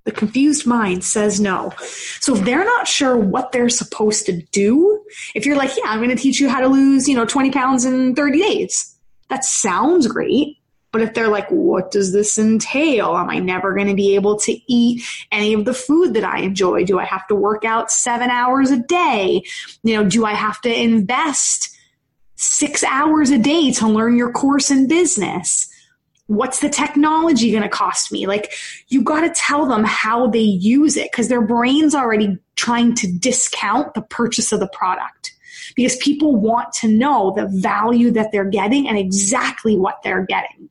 The 0.04 0.12
confused 0.12 0.66
mind 0.66 1.02
says 1.04 1.40
no. 1.40 1.72
So 2.20 2.36
if 2.36 2.44
they're 2.44 2.64
not 2.64 2.86
sure 2.86 3.16
what 3.16 3.50
they're 3.50 3.68
supposed 3.68 4.26
to 4.26 4.42
do, 4.52 5.02
if 5.34 5.46
you're 5.46 5.56
like, 5.56 5.76
yeah, 5.76 5.84
I'm 5.86 5.98
going 5.98 6.14
to 6.14 6.22
teach 6.22 6.38
you 6.38 6.48
how 6.48 6.60
to 6.60 6.68
lose, 6.68 7.08
you 7.08 7.16
know, 7.16 7.24
20 7.24 7.50
pounds 7.50 7.84
in 7.84 8.14
30 8.14 8.40
days 8.40 8.95
that 9.28 9.44
sounds 9.44 10.06
great. 10.06 10.58
But 10.92 11.02
if 11.02 11.12
they're 11.12 11.28
like, 11.28 11.48
what 11.50 11.90
does 11.90 12.12
this 12.12 12.38
entail? 12.38 13.16
Am 13.16 13.28
I 13.28 13.38
never 13.38 13.74
going 13.74 13.88
to 13.88 13.94
be 13.94 14.14
able 14.14 14.38
to 14.40 14.72
eat 14.72 15.04
any 15.30 15.52
of 15.52 15.66
the 15.66 15.74
food 15.74 16.14
that 16.14 16.24
I 16.24 16.40
enjoy? 16.40 16.84
Do 16.84 16.98
I 16.98 17.04
have 17.04 17.26
to 17.26 17.34
work 17.34 17.66
out 17.66 17.90
seven 17.90 18.30
hours 18.30 18.70
a 18.70 18.78
day? 18.78 19.42
You 19.82 19.96
know, 19.96 20.08
do 20.08 20.24
I 20.24 20.32
have 20.32 20.58
to 20.62 20.72
invest 20.72 21.76
six 22.36 22.82
hours 22.84 23.30
a 23.30 23.38
day 23.38 23.72
to 23.72 23.88
learn 23.88 24.16
your 24.16 24.32
course 24.32 24.70
in 24.70 24.88
business? 24.88 25.68
What's 26.28 26.60
the 26.60 26.70
technology 26.70 27.50
going 27.50 27.62
to 27.62 27.68
cost 27.68 28.10
me? 28.10 28.26
Like, 28.26 28.52
you 28.88 29.02
got 29.02 29.20
to 29.20 29.30
tell 29.30 29.66
them 29.66 29.84
how 29.84 30.28
they 30.28 30.38
use 30.40 30.96
it 30.96 31.10
because 31.12 31.28
their 31.28 31.42
brain's 31.42 31.94
already 31.94 32.38
trying 32.54 32.94
to 32.94 33.12
discount 33.12 33.92
the 33.92 34.02
purchase 34.02 34.50
of 34.50 34.60
the 34.60 34.68
product 34.68 35.35
because 35.76 35.96
people 35.96 36.34
want 36.34 36.72
to 36.72 36.88
know 36.88 37.32
the 37.36 37.46
value 37.46 38.10
that 38.10 38.32
they're 38.32 38.44
getting 38.44 38.88
and 38.88 38.98
exactly 38.98 39.76
what 39.76 40.02
they're 40.02 40.24
getting. 40.24 40.68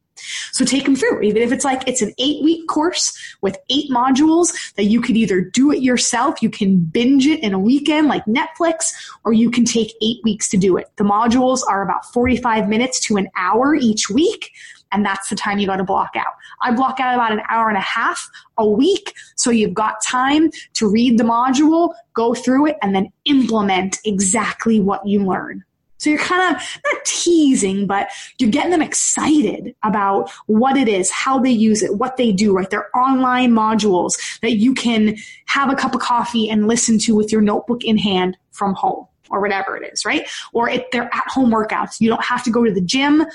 So 0.52 0.66
take 0.66 0.86
them 0.86 0.96
through, 0.96 1.22
even 1.22 1.42
if 1.42 1.52
it's 1.52 1.66
like 1.66 1.88
it's 1.88 2.02
an 2.02 2.14
eight 2.18 2.44
week 2.44 2.68
course 2.68 3.18
with 3.42 3.58
eight 3.70 3.92
modules 3.92 4.74
that 4.76 4.86
you 4.86 5.02
could 5.02 5.18
either 5.18 5.42
do 5.42 5.72
it 5.72 5.82
yourself, 5.82 6.42
you 6.42 6.50
can 6.50 6.80
binge 6.80 7.28
it 7.28 7.42
in 7.42 7.54
a 7.54 7.60
weekend 7.60 8.08
like 8.08 8.26
Netflix, 8.26 8.94
or 9.24 9.34
you 9.34 9.52
can 9.52 9.66
take 9.66 9.94
eight 10.02 10.18
weeks 10.24 10.50
to 10.50 10.58
do 10.58 10.78
it. 10.78 10.90
The 10.96 11.04
modules 11.04 11.62
are 11.68 11.84
about 11.84 12.06
45 12.12 12.68
minutes 12.68 13.00
to 13.02 13.18
an 13.18 13.28
hour 13.36 13.76
each 13.76 14.10
week 14.10 14.52
and 14.92 15.06
that's 15.06 15.30
the 15.30 15.36
time 15.36 15.60
you 15.60 15.68
got 15.68 15.78
to 15.78 15.84
block 15.84 16.16
out. 16.16 16.34
I 16.62 16.72
block 16.72 17.00
out 17.00 17.16
about 17.16 17.32
an 17.32 17.42
hour 17.50 17.68
and 17.70 17.78
a 17.78 17.82
half 17.82 18.30
a 18.58 18.68
week, 18.68 19.14
so 19.36 19.52
you've 19.52 19.74
got 19.74 20.02
time 20.04 20.52
to 20.76 20.90
read 20.90 21.18
the 21.18 21.24
module, 21.24 21.94
go 22.14 22.34
through 22.34 22.68
it, 22.68 22.78
and 22.82 22.96
then 22.96 23.12
implement 23.26 23.98
exactly 24.06 24.80
what 24.80 25.06
you 25.06 25.24
learn. 25.24 25.64
So 25.98 26.10
you're 26.10 26.20
kind 26.20 26.56
of 26.56 26.62
not 26.86 27.06
teasing, 27.06 27.88
but 27.88 28.10
you're 28.38 28.52
getting 28.52 28.72
them 28.72 28.82
excited 28.82 29.74
about 29.82 30.30
what 30.46 30.78
it 30.78 30.88
is, 30.88 31.10
how 31.10 31.40
they 31.40 31.52
use 31.52 31.82
it, 31.82 31.98
what 31.98 32.18
they 32.18 32.32
do, 32.32 32.54
right? 32.54 32.70
They're 32.70 32.96
online 32.96 33.52
modules 33.52 34.20
that 34.42 34.58
you 34.58 34.74
can 34.74 35.16
have 35.46 35.72
a 35.72 35.76
cup 35.76 35.96
of 35.96 36.02
coffee 36.02 36.50
and 36.50 36.68
listen 36.68 37.00
to 37.00 37.16
with 37.16 37.32
your 37.32 37.42
notebook 37.42 37.84
in 37.84 37.98
hand 37.98 38.38
from 38.52 38.76
home 38.76 39.08
or 39.30 39.42
whatever 39.42 39.78
it 39.78 39.92
is, 39.92 40.06
right? 40.06 40.28
Or 40.54 40.70
if 40.70 40.84
they're 40.92 41.04
at 41.14 41.28
home 41.28 41.52
workouts. 41.52 42.00
You 42.00 42.10
don't 42.10 42.24
have 42.24 42.44
to 42.44 42.52
go 42.52 42.64
to 42.64 42.72
the 42.72 42.82
gym. 42.82 43.26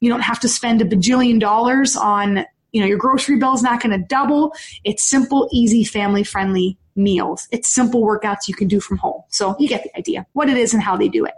You 0.00 0.10
don't 0.10 0.20
have 0.20 0.40
to 0.40 0.48
spend 0.48 0.82
a 0.82 0.84
bajillion 0.84 1.40
dollars 1.40 1.96
on, 1.96 2.44
you 2.72 2.80
know, 2.80 2.86
your 2.86 2.98
grocery 2.98 3.38
bill 3.38 3.54
is 3.54 3.62
not 3.62 3.82
going 3.82 3.98
to 3.98 4.06
double. 4.06 4.52
It's 4.84 5.02
simple, 5.02 5.48
easy, 5.52 5.84
family 5.84 6.24
friendly 6.24 6.78
meals. 6.94 7.46
It's 7.50 7.68
simple 7.68 8.02
workouts 8.02 8.48
you 8.48 8.54
can 8.54 8.68
do 8.68 8.80
from 8.80 8.98
home. 8.98 9.22
So 9.28 9.56
you 9.58 9.68
get 9.68 9.84
the 9.84 9.96
idea 9.96 10.26
what 10.32 10.48
it 10.48 10.56
is 10.56 10.74
and 10.74 10.82
how 10.82 10.96
they 10.96 11.08
do 11.08 11.24
it. 11.24 11.34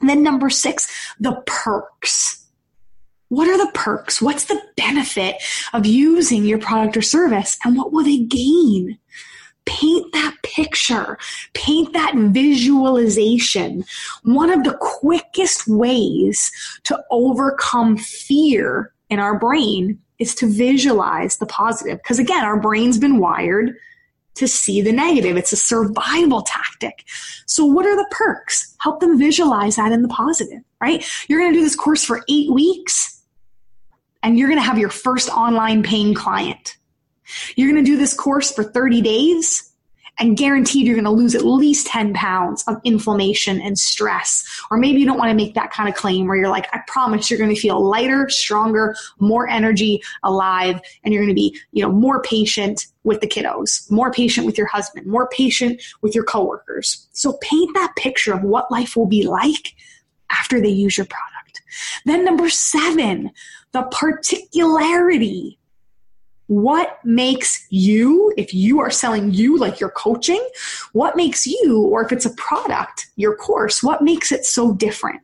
And 0.00 0.08
then 0.08 0.22
number 0.22 0.50
six, 0.50 0.88
the 1.18 1.42
perks. 1.46 2.44
What 3.28 3.48
are 3.48 3.58
the 3.58 3.70
perks? 3.72 4.22
What's 4.22 4.44
the 4.44 4.60
benefit 4.76 5.36
of 5.72 5.84
using 5.84 6.44
your 6.44 6.58
product 6.58 6.96
or 6.96 7.02
service 7.02 7.58
and 7.64 7.76
what 7.76 7.92
will 7.92 8.04
they 8.04 8.18
gain? 8.18 8.98
Paint 9.68 10.10
that 10.12 10.34
picture, 10.42 11.18
paint 11.52 11.92
that 11.92 12.14
visualization. 12.16 13.84
One 14.24 14.50
of 14.50 14.64
the 14.64 14.76
quickest 14.80 15.68
ways 15.68 16.50
to 16.84 16.98
overcome 17.10 17.98
fear 17.98 18.92
in 19.10 19.18
our 19.18 19.38
brain 19.38 20.00
is 20.18 20.34
to 20.36 20.46
visualize 20.46 21.36
the 21.36 21.46
positive. 21.46 21.98
Because 21.98 22.18
again, 22.18 22.44
our 22.44 22.58
brain's 22.58 22.98
been 22.98 23.18
wired 23.18 23.76
to 24.36 24.48
see 24.48 24.80
the 24.80 24.92
negative. 24.92 25.36
It's 25.36 25.52
a 25.52 25.56
survival 25.56 26.42
tactic. 26.42 27.04
So 27.46 27.66
what 27.66 27.84
are 27.84 27.96
the 27.96 28.08
perks? 28.10 28.74
Help 28.78 29.00
them 29.00 29.18
visualize 29.18 29.76
that 29.76 29.92
in 29.92 30.02
the 30.02 30.08
positive, 30.08 30.62
right? 30.80 31.04
You're 31.28 31.40
going 31.40 31.52
to 31.52 31.58
do 31.58 31.64
this 31.64 31.76
course 31.76 32.04
for 32.04 32.22
eight 32.28 32.50
weeks 32.50 33.22
and 34.22 34.38
you're 34.38 34.48
going 34.48 34.60
to 34.60 34.66
have 34.66 34.78
your 34.78 34.90
first 34.90 35.28
online 35.28 35.82
paying 35.82 36.14
client. 36.14 36.77
You're 37.56 37.70
going 37.70 37.84
to 37.84 37.90
do 37.90 37.96
this 37.96 38.14
course 38.14 38.50
for 38.50 38.64
30 38.64 39.02
days 39.02 39.68
and 40.18 40.36
guaranteed 40.36 40.86
you're 40.86 40.96
going 40.96 41.04
to 41.04 41.10
lose 41.10 41.34
at 41.34 41.44
least 41.44 41.86
10 41.86 42.12
pounds 42.12 42.64
of 42.66 42.80
inflammation 42.84 43.60
and 43.60 43.78
stress. 43.78 44.44
Or 44.70 44.76
maybe 44.76 45.00
you 45.00 45.06
don't 45.06 45.18
want 45.18 45.30
to 45.30 45.36
make 45.36 45.54
that 45.54 45.70
kind 45.70 45.88
of 45.88 45.94
claim 45.94 46.26
where 46.26 46.36
you're 46.36 46.48
like, 46.48 46.66
I 46.72 46.80
promise 46.86 47.30
you're 47.30 47.38
going 47.38 47.54
to 47.54 47.60
feel 47.60 47.80
lighter, 47.80 48.28
stronger, 48.28 48.96
more 49.18 49.48
energy, 49.48 50.02
alive, 50.22 50.80
and 51.04 51.14
you're 51.14 51.22
going 51.22 51.34
to 51.34 51.40
be, 51.40 51.58
you 51.72 51.82
know, 51.82 51.92
more 51.92 52.20
patient 52.22 52.86
with 53.04 53.20
the 53.20 53.28
kiddos, 53.28 53.90
more 53.90 54.10
patient 54.10 54.44
with 54.44 54.58
your 54.58 54.66
husband, 54.66 55.06
more 55.06 55.28
patient 55.28 55.80
with 56.02 56.14
your 56.14 56.24
coworkers. 56.24 57.06
So 57.12 57.38
paint 57.40 57.74
that 57.74 57.94
picture 57.96 58.34
of 58.34 58.42
what 58.42 58.70
life 58.70 58.96
will 58.96 59.06
be 59.06 59.26
like 59.26 59.74
after 60.30 60.60
they 60.60 60.68
use 60.68 60.98
your 60.98 61.06
product. 61.06 61.62
Then 62.04 62.24
number 62.24 62.48
seven, 62.48 63.30
the 63.72 63.82
particularity 63.82 65.57
what 66.48 66.98
makes 67.04 67.66
you, 67.70 68.32
if 68.36 68.52
you 68.52 68.80
are 68.80 68.90
selling 68.90 69.32
you 69.32 69.56
like 69.58 69.80
your 69.80 69.90
coaching, 69.90 70.44
what 70.92 71.14
makes 71.14 71.46
you, 71.46 71.82
or 71.82 72.04
if 72.04 72.10
it's 72.10 72.26
a 72.26 72.34
product, 72.34 73.06
your 73.16 73.36
course, 73.36 73.82
what 73.82 74.02
makes 74.02 74.32
it 74.32 74.44
so 74.44 74.74
different? 74.74 75.20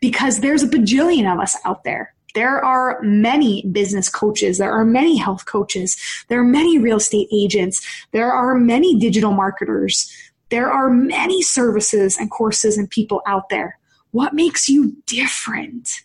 Because 0.00 0.40
there's 0.40 0.62
a 0.62 0.68
bajillion 0.68 1.32
of 1.32 1.38
us 1.38 1.56
out 1.64 1.84
there. 1.84 2.14
There 2.34 2.64
are 2.64 3.00
many 3.02 3.62
business 3.70 4.08
coaches. 4.08 4.58
There 4.58 4.72
are 4.72 4.84
many 4.84 5.16
health 5.16 5.44
coaches. 5.44 5.96
There 6.28 6.40
are 6.40 6.44
many 6.44 6.78
real 6.78 6.96
estate 6.96 7.28
agents. 7.32 7.86
There 8.12 8.32
are 8.32 8.54
many 8.54 8.98
digital 8.98 9.32
marketers. 9.32 10.10
There 10.48 10.70
are 10.70 10.90
many 10.90 11.42
services 11.42 12.18
and 12.18 12.30
courses 12.30 12.76
and 12.76 12.90
people 12.90 13.22
out 13.26 13.50
there. 13.50 13.78
What 14.10 14.32
makes 14.32 14.68
you 14.68 14.96
different? 15.06 16.03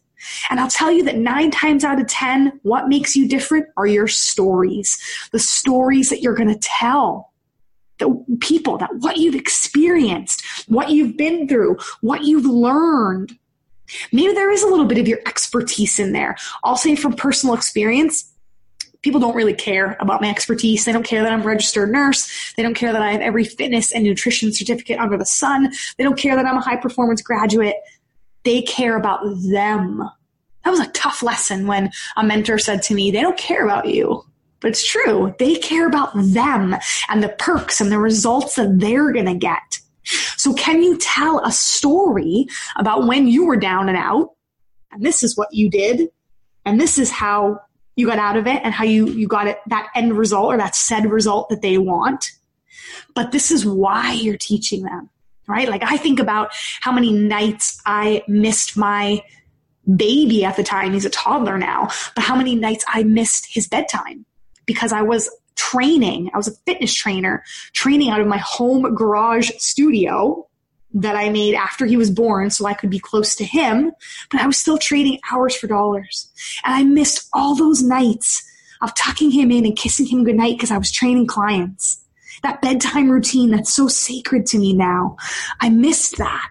And 0.50 0.60
I'll 0.60 0.70
tell 0.70 0.92
you 0.92 1.04
that 1.04 1.18
nine 1.18 1.52
times 1.52 1.84
out 1.84 2.00
of 2.00 2.08
10, 2.08 2.60
what 2.64 2.88
makes 2.88 3.16
you 3.16 3.28
different 3.28 3.68
are 3.78 3.88
your 3.88 4.08
stories, 4.08 5.00
the 5.32 5.40
stories 5.40 6.10
that 6.10 6.22
you're 6.22 6.36
going 6.36 6.54
to 6.54 6.60
tell. 6.60 7.28
The 8.00 8.26
people 8.40 8.78
that 8.78 8.90
what 9.00 9.18
you've 9.18 9.36
experienced, 9.36 10.42
what 10.70 10.90
you've 10.90 11.18
been 11.18 11.50
through, 11.50 11.78
what 12.00 12.24
you've 12.24 12.46
learned. 12.46 13.38
Maybe 14.14 14.34
there 14.34 14.52
is 14.52 14.64
a 14.64 14.68
little 14.68 14.86
bit 14.86 15.00
of 15.00 15.08
your 15.08 15.20
expertise 15.26 16.00
in 16.00 16.14
there. 16.14 16.38
I'll 16.64 16.78
say 16.78 16.96
from 16.96 17.14
personal 17.14 17.56
experience, 17.56 18.32
people 19.02 19.20
don't 19.20 19.36
really 19.36 19.54
care 19.54 19.98
about 20.00 20.22
my 20.22 20.30
expertise. 20.30 20.86
They 20.86 20.92
don't 20.92 21.04
care 21.04 21.24
that 21.24 21.32
I'm 21.32 21.42
a 21.42 21.46
registered 21.46 21.92
nurse. 21.92 22.54
They 22.56 22.64
don't 22.64 22.74
care 22.74 22.92
that 22.92 23.02
I 23.02 23.12
have 23.12 23.22
every 23.22 23.44
fitness 23.44 23.92
and 23.92 24.04
nutrition 24.04 24.54
certificate 24.54 25.00
under 25.00 25.18
the 25.18 25.26
sun. 25.26 25.72
They 25.98 26.04
don't 26.04 26.18
care 26.18 26.36
that 26.36 26.46
I'm 26.46 26.58
a 26.58 26.62
high 26.62 26.78
performance 26.78 27.22
graduate. 27.22 27.76
They 28.43 28.62
care 28.62 28.98
about 28.98 29.22
them 29.24 30.10
that 30.63 30.72
was 30.72 30.79
a 30.79 30.91
tough 30.91 31.24
lesson 31.24 31.67
when 31.67 31.91
a 32.15 32.24
mentor 32.24 32.58
said 32.60 32.84
to 32.84 32.93
me, 32.93 33.12
they 33.12 33.22
don't 33.22 33.38
care 33.38 33.65
about 33.65 33.88
you. 33.88 34.24
But 34.60 34.72
it's 34.72 34.86
true. 34.86 35.34
They 35.39 35.55
care 35.55 35.88
about 35.88 36.12
them 36.13 36.75
and 37.10 37.24
the 37.24 37.29
perks 37.29 37.79
and 37.79 37.91
the 37.91 37.98
results 37.98 38.55
that 38.55 38.79
they're 38.79 39.12
going 39.12 39.25
to 39.25 39.36
get. 39.36 39.79
So 40.38 40.53
can 40.53 40.84
you 40.84 40.98
tell 40.98 41.39
a 41.46 41.51
story 41.51 42.48
about 42.75 43.08
when 43.08 43.27
you 43.27 43.46
were 43.46 43.55
down 43.55 43.88
and 43.88 43.98
out 43.98 44.31
and 44.91 45.03
this 45.03 45.24
is 45.24 45.38
what 45.38 45.48
you 45.51 45.69
did 45.69 46.10
and 46.65 46.79
this 46.79 46.98
is 46.98 47.10
how 47.10 47.62
you 47.96 48.08
got 48.08 48.19
out 48.19 48.36
of 48.36 48.48
it 48.48 48.62
and 48.63 48.74
how 48.74 48.84
you, 48.84 49.08
you 49.08 49.27
got 49.27 49.48
it, 49.48 49.60
that 49.67 49.88
end 49.96 50.17
result 50.17 50.53
or 50.53 50.58
that 50.58 50.75
said 50.75 51.10
result 51.10 51.50
that 51.50 51.62
they 51.62 51.77
want. 51.77 52.31
But 53.15 53.31
this 53.31 53.50
is 53.50 53.65
why 53.65 54.13
you're 54.13 54.38
teaching 54.38 54.84
them, 54.84 55.10
right? 55.50 55.68
Like 55.68 55.84
I 55.84 55.98
think 55.98 56.20
about 56.20 56.51
how 56.82 56.91
many 56.91 57.12
nights 57.12 57.82
I 57.86 58.24
missed 58.27 58.77
my 58.77 59.22
baby 59.96 60.46
at 60.46 60.56
the 60.56 60.63
time. 60.63 60.94
He's 60.94 61.06
a 61.06 61.10
toddler 61.10 61.58
now, 61.58 61.89
but 62.15 62.24
how 62.24 62.36
many 62.36 62.56
nights 62.56 62.86
I 62.88 63.03
missed 63.03 63.48
his 63.51 63.68
bedtime 63.68 64.25
because 64.65 64.94
I 64.94 65.01
was 65.01 65.29
training. 65.56 66.29
I 66.34 66.38
was 66.38 66.48
a 66.48 66.56
fitness 66.65 66.94
trainer, 66.94 67.44
training 67.74 68.10
out 68.10 68.22
of 68.22 68.27
my 68.27 68.38
home 68.38 68.96
garage 68.96 69.51
studio 69.58 70.48
that 70.94 71.15
I 71.15 71.29
made 71.29 71.53
after 71.53 71.86
he 71.86 71.98
was 71.98 72.10
born 72.10 72.50
so 72.50 72.65
I 72.65 72.74
could 72.74 72.89
be 72.89 73.00
close 73.00 73.36
to 73.36 73.44
him, 73.44 73.91
but 74.32 74.41
I 74.41 74.48
was 74.48 74.58
still 74.58 74.77
trading 74.77 75.20
hours 75.32 75.56
for 75.56 75.68
dollars. 75.68 76.32
And 76.63 76.74
I 76.74 76.84
missed 76.84 77.27
all 77.34 77.56
those 77.56 77.84
nights 77.84 78.44
of 78.82 78.96
tucking 78.96 79.32
him 79.32 79.51
in 79.51 79.65
and 79.65 79.75
kissing 79.75 80.06
him 80.06 80.24
goodnight 80.24 80.58
because 80.58 80.72
I 80.72 80.77
was 80.77 80.91
training 80.91 81.27
clients. 81.27 82.03
That 82.43 82.62
bedtime 82.62 83.10
routine 83.10 83.51
that's 83.51 83.74
so 83.74 83.88
sacred 83.88 84.46
to 84.48 84.60
me 84.60 84.74
now. 84.74 85.17
I 85.62 85.69
missed 85.69 86.17
that. 86.17 86.50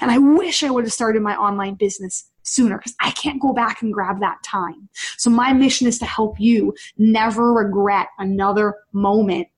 And 0.00 0.10
I 0.10 0.18
wish 0.18 0.62
I 0.62 0.70
would 0.70 0.84
have 0.84 0.92
started 0.92 1.22
my 1.22 1.34
online 1.36 1.74
business 1.74 2.30
sooner 2.42 2.78
because 2.78 2.94
I 3.00 3.10
can't 3.12 3.40
go 3.40 3.52
back 3.52 3.82
and 3.82 3.92
grab 3.92 4.20
that 4.20 4.42
time. 4.42 4.88
So 5.16 5.30
my 5.30 5.52
mission 5.52 5.86
is 5.86 5.98
to 5.98 6.06
help 6.06 6.38
you 6.38 6.74
never 6.96 7.52
regret 7.52 8.08
another 8.18 8.74
moment 8.92 9.48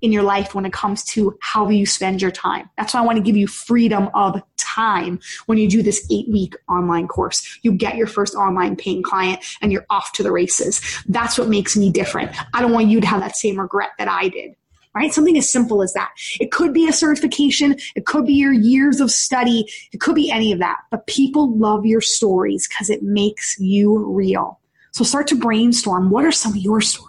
in 0.00 0.12
your 0.12 0.22
life 0.22 0.54
when 0.54 0.64
it 0.64 0.72
comes 0.72 1.02
to 1.04 1.36
how 1.40 1.68
you 1.68 1.86
spend 1.86 2.22
your 2.22 2.30
time. 2.30 2.68
That's 2.76 2.94
why 2.94 3.00
I 3.00 3.04
want 3.04 3.16
to 3.16 3.22
give 3.22 3.36
you 3.36 3.46
freedom 3.46 4.08
of 4.14 4.40
time 4.56 5.18
when 5.46 5.58
you 5.58 5.68
do 5.68 5.82
this 5.82 6.06
eight 6.10 6.28
week 6.28 6.54
online 6.68 7.08
course. 7.08 7.58
You 7.62 7.72
get 7.72 7.96
your 7.96 8.06
first 8.06 8.34
online 8.34 8.76
paying 8.76 9.02
client 9.02 9.44
and 9.60 9.72
you're 9.72 9.86
off 9.90 10.12
to 10.12 10.22
the 10.22 10.32
races. 10.32 10.80
That's 11.08 11.38
what 11.38 11.48
makes 11.48 11.76
me 11.76 11.90
different. 11.90 12.30
I 12.54 12.60
don't 12.60 12.72
want 12.72 12.88
you 12.88 13.00
to 13.00 13.06
have 13.06 13.20
that 13.20 13.36
same 13.36 13.58
regret 13.58 13.90
that 13.98 14.08
I 14.08 14.28
did 14.28 14.54
right? 14.94 15.12
Something 15.12 15.36
as 15.38 15.52
simple 15.52 15.82
as 15.82 15.92
that. 15.92 16.10
It 16.40 16.50
could 16.50 16.72
be 16.72 16.88
a 16.88 16.92
certification. 16.92 17.76
It 17.94 18.04
could 18.04 18.26
be 18.26 18.34
your 18.34 18.52
years 18.52 19.00
of 19.00 19.12
study. 19.12 19.68
It 19.92 20.00
could 20.00 20.16
be 20.16 20.30
any 20.30 20.50
of 20.50 20.58
that. 20.58 20.78
But 20.90 21.06
people 21.06 21.56
love 21.56 21.86
your 21.86 22.00
stories 22.00 22.66
because 22.66 22.90
it 22.90 23.02
makes 23.02 23.56
you 23.60 24.04
real. 24.12 24.58
So 24.92 25.04
start 25.04 25.28
to 25.28 25.36
brainstorm. 25.36 26.10
What 26.10 26.24
are 26.24 26.32
some 26.32 26.52
of 26.52 26.56
your 26.56 26.80
stories? 26.80 27.07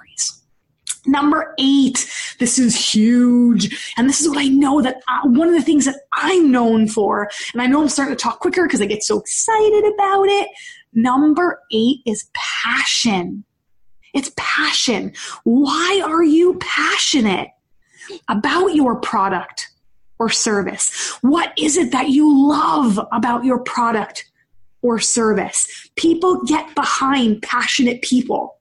Number 1.05 1.53
eight, 1.59 2.09
this 2.39 2.59
is 2.59 2.75
huge. 2.75 3.93
And 3.97 4.09
this 4.09 4.21
is 4.21 4.29
what 4.29 4.37
I 4.37 4.47
know 4.47 4.81
that 4.81 5.01
I, 5.07 5.25
one 5.27 5.47
of 5.47 5.53
the 5.53 5.61
things 5.61 5.85
that 5.85 5.95
I'm 6.15 6.51
known 6.51 6.87
for, 6.87 7.29
and 7.53 7.61
I 7.61 7.67
know 7.67 7.81
I'm 7.81 7.89
starting 7.89 8.15
to 8.15 8.21
talk 8.21 8.39
quicker 8.39 8.63
because 8.63 8.81
I 8.81 8.85
get 8.85 9.03
so 9.03 9.19
excited 9.19 9.93
about 9.93 10.27
it. 10.27 10.49
Number 10.93 11.61
eight 11.71 11.99
is 12.05 12.29
passion. 12.33 13.43
It's 14.13 14.31
passion. 14.35 15.13
Why 15.43 16.01
are 16.05 16.23
you 16.23 16.57
passionate? 16.59 17.49
about 18.27 18.75
your 18.75 18.95
product 18.99 19.69
or 20.19 20.29
service? 20.29 21.17
What 21.21 21.53
is 21.57 21.77
it 21.77 21.91
that 21.91 22.09
you 22.09 22.47
love 22.49 22.99
about 23.11 23.43
your 23.43 23.59
product 23.59 24.29
or 24.81 24.99
service? 24.99 25.89
People 25.95 26.43
get 26.43 26.73
behind 26.75 27.41
passionate 27.41 28.01
people. 28.01 28.58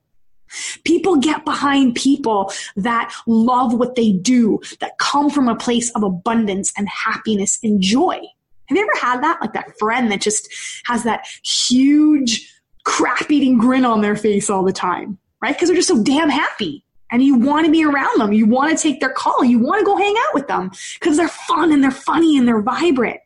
People 0.83 1.17
get 1.17 1.45
behind 1.45 1.95
people 1.95 2.51
that 2.75 3.13
love 3.27 3.73
what 3.73 3.95
they 3.95 4.11
do, 4.11 4.59
that 4.79 4.97
come 4.97 5.29
from 5.29 5.47
a 5.47 5.55
place 5.55 5.91
of 5.91 6.03
abundance 6.03 6.73
and 6.77 6.87
happiness 6.89 7.59
and 7.63 7.81
joy. 7.81 8.19
Have 8.65 8.77
you 8.77 8.83
ever 8.83 9.05
had 9.05 9.23
that? 9.23 9.41
Like 9.41 9.53
that 9.53 9.77
friend 9.79 10.11
that 10.11 10.21
just 10.21 10.47
has 10.85 11.03
that 11.03 11.25
huge 11.43 12.53
crap 12.85 13.29
eating 13.29 13.57
grin 13.57 13.85
on 13.85 14.01
their 14.01 14.15
face 14.15 14.49
all 14.49 14.63
the 14.63 14.73
time, 14.73 15.17
right? 15.41 15.55
Because 15.55 15.69
they're 15.69 15.75
just 15.75 15.87
so 15.87 16.03
damn 16.03 16.29
happy 16.29 16.83
and 17.11 17.23
you 17.23 17.35
want 17.35 17.65
to 17.65 17.71
be 17.71 17.83
around 17.83 18.19
them. 18.19 18.33
You 18.33 18.45
want 18.45 18.75
to 18.75 18.81
take 18.81 18.99
their 18.99 19.11
call. 19.11 19.43
You 19.43 19.59
want 19.59 19.79
to 19.79 19.85
go 19.85 19.97
hang 19.97 20.15
out 20.27 20.33
with 20.33 20.47
them 20.47 20.71
because 20.99 21.17
they're 21.17 21.27
fun 21.27 21.71
and 21.71 21.83
they're 21.83 21.91
funny 21.91 22.37
and 22.37 22.47
they're 22.47 22.61
vibrant. 22.61 23.19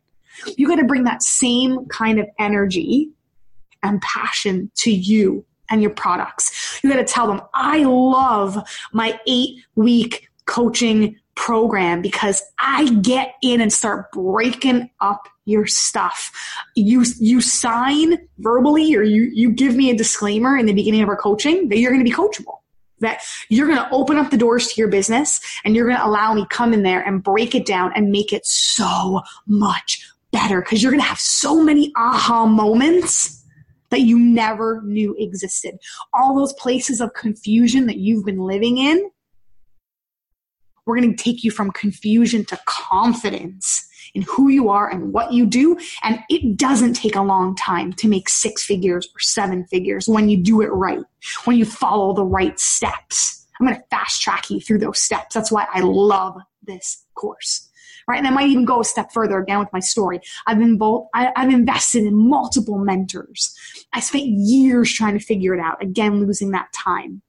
You 0.58 0.68
got 0.68 0.78
to 0.78 0.86
bring 0.86 1.04
that 1.04 1.22
same 1.22 1.86
kind 1.88 2.20
of 2.20 2.28
energy 2.40 3.10
and 3.82 4.02
passion 4.02 4.72
to 4.76 4.92
you 4.92 5.46
and 5.70 5.82
your 5.82 5.92
products. 5.92 6.80
You 6.84 6.90
got 6.90 6.98
to 6.98 7.06
tell 7.06 7.28
them, 7.28 7.42
I 7.54 7.84
love 7.84 8.58
my 8.92 9.20
eight 9.28 9.64
week 9.76 10.30
coaching 10.46 11.18
program 11.36 12.02
because 12.02 12.42
I 12.60 12.90
get 12.96 13.34
in 13.42 13.60
and 13.60 13.74
start 13.74 14.12
breaking 14.12 14.90
up 15.02 15.28
your 15.46 15.66
stuff. 15.66 16.32
You 16.76 17.04
you 17.20 17.42
sign 17.42 18.18
verbally 18.40 18.96
or 18.96 19.04
you 19.04 19.30
you 19.34 19.52
give 19.52 19.76
me 19.76 19.90
a 19.90 19.96
disclaimer 19.96 20.58
in 20.58 20.66
the 20.66 20.74
beginning 20.74 21.02
of 21.02 21.10
our 21.10 21.18
coaching 21.18 21.70
that 21.70 21.80
you're 21.80 21.92
going 21.92 22.04
to 22.04 22.10
be 22.10 22.16
coachable 22.16 22.58
that 23.00 23.22
you're 23.50 23.68
going 23.68 23.78
to 23.78 23.90
open 23.92 24.18
up 24.18 24.32
the 24.32 24.38
doors 24.38 24.68
to 24.68 24.80
your 24.80 24.88
business 24.88 25.42
and 25.66 25.76
you're 25.76 25.86
going 25.86 25.98
to 25.98 26.06
allow 26.06 26.34
me 26.34 26.46
come 26.50 26.74
in 26.74 26.84
there 26.84 27.02
and 27.02 27.22
break 27.22 27.54
it 27.54 27.66
down 27.66 27.92
and 27.96 28.12
make 28.12 28.32
it 28.32 28.46
so 28.46 29.22
much 29.46 30.10
better 30.32 30.62
because 30.62 30.82
you're 30.82 30.92
going 30.92 31.02
to 31.02 31.08
have 31.08 31.20
so 31.20 31.62
many 31.62 31.92
aha 31.96 32.46
moments 32.46 33.43
that 33.94 34.02
you 34.02 34.18
never 34.18 34.82
knew 34.84 35.16
existed. 35.20 35.78
All 36.16 36.36
those 36.36 36.52
places 36.54 37.00
of 37.00 37.14
confusion 37.14 37.86
that 37.86 37.98
you've 37.98 38.26
been 38.26 38.40
living 38.40 38.80
in, 38.80 39.12
we're 40.88 40.98
going 41.00 41.16
to 41.16 41.24
take 41.24 41.44
you 41.44 41.52
from 41.52 41.70
confusion 41.70 42.44
to 42.46 42.60
confidence 42.66 43.88
in 44.16 44.24
who 44.24 44.50
you 44.50 44.70
are 44.70 44.90
and 44.90 45.14
what 45.14 45.32
you 45.32 45.46
do. 45.46 45.78
And 46.02 46.20
it 46.28 46.58
doesn't 46.58 46.94
take 46.94 47.16
a 47.16 47.22
long 47.22 47.56
time 47.56 47.94
to 47.94 48.08
make 48.08 48.30
six 48.30 48.66
figures 48.66 49.06
or 49.06 49.20
seven 49.20 49.64
figures 49.66 50.08
when 50.08 50.28
you 50.28 50.38
do 50.38 50.62
it 50.62 50.70
right, 50.70 51.04
when 51.46 51.56
you 51.56 51.66
follow 51.66 52.16
the 52.16 52.26
right 52.26 52.60
steps. 52.60 53.46
I'm 53.60 53.68
going 53.68 53.78
to 53.78 53.86
fast 53.92 54.24
track 54.24 54.50
you 54.50 54.60
through 54.60 54.80
those 54.80 55.00
steps. 55.00 55.36
That's 55.36 55.52
why 55.52 55.68
I 55.72 55.82
love 55.82 56.42
this 56.64 57.06
course. 57.14 57.70
Right. 58.08 58.18
And 58.18 58.28
I 58.28 58.32
might 58.32 58.50
even 58.50 58.66
go 58.66 58.82
a 58.82 58.84
step 58.84 59.12
further 59.14 59.38
again 59.38 59.60
with 59.60 59.72
my 59.72 59.80
story. 59.80 60.20
I've 60.46 60.60
been 60.60 60.78
both, 60.78 61.08
I, 61.14 61.32
I've 61.36 61.50
invested 61.50 62.04
in 62.04 62.16
multiple 62.16 62.78
mentors. 62.78 63.56
I 63.94 64.02
spent 64.02 64.26
years 64.26 64.92
trying 64.92 65.18
to 65.18 65.24
figure 65.24 65.54
it 65.54 65.60
out. 65.62 65.82
Again, 65.82 66.20
losing 66.20 66.52
that 66.52 66.74
time. 66.74 67.22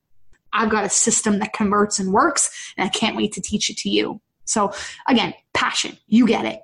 I've 0.52 0.71
got 0.71 0.85
a 0.85 0.88
system 0.88 1.38
that 1.40 1.52
converts 1.52 1.99
and 1.99 2.12
works, 2.12 2.73
and 2.76 2.87
I 2.87 2.88
can't 2.88 3.16
wait 3.16 3.33
to 3.33 3.40
teach 3.40 3.71
it 3.71 3.76
to 3.78 3.90
you. 3.90 4.21
So 4.45 4.73
again, 5.09 5.35
passion, 5.52 5.99
you 6.07 6.26
get 6.26 6.45
it. 6.45 6.62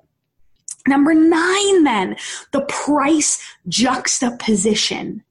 Number 0.87 1.13
nine, 1.13 1.83
then, 1.83 2.15
the 2.51 2.61
price 2.61 3.43
juxtaposition. 3.67 5.23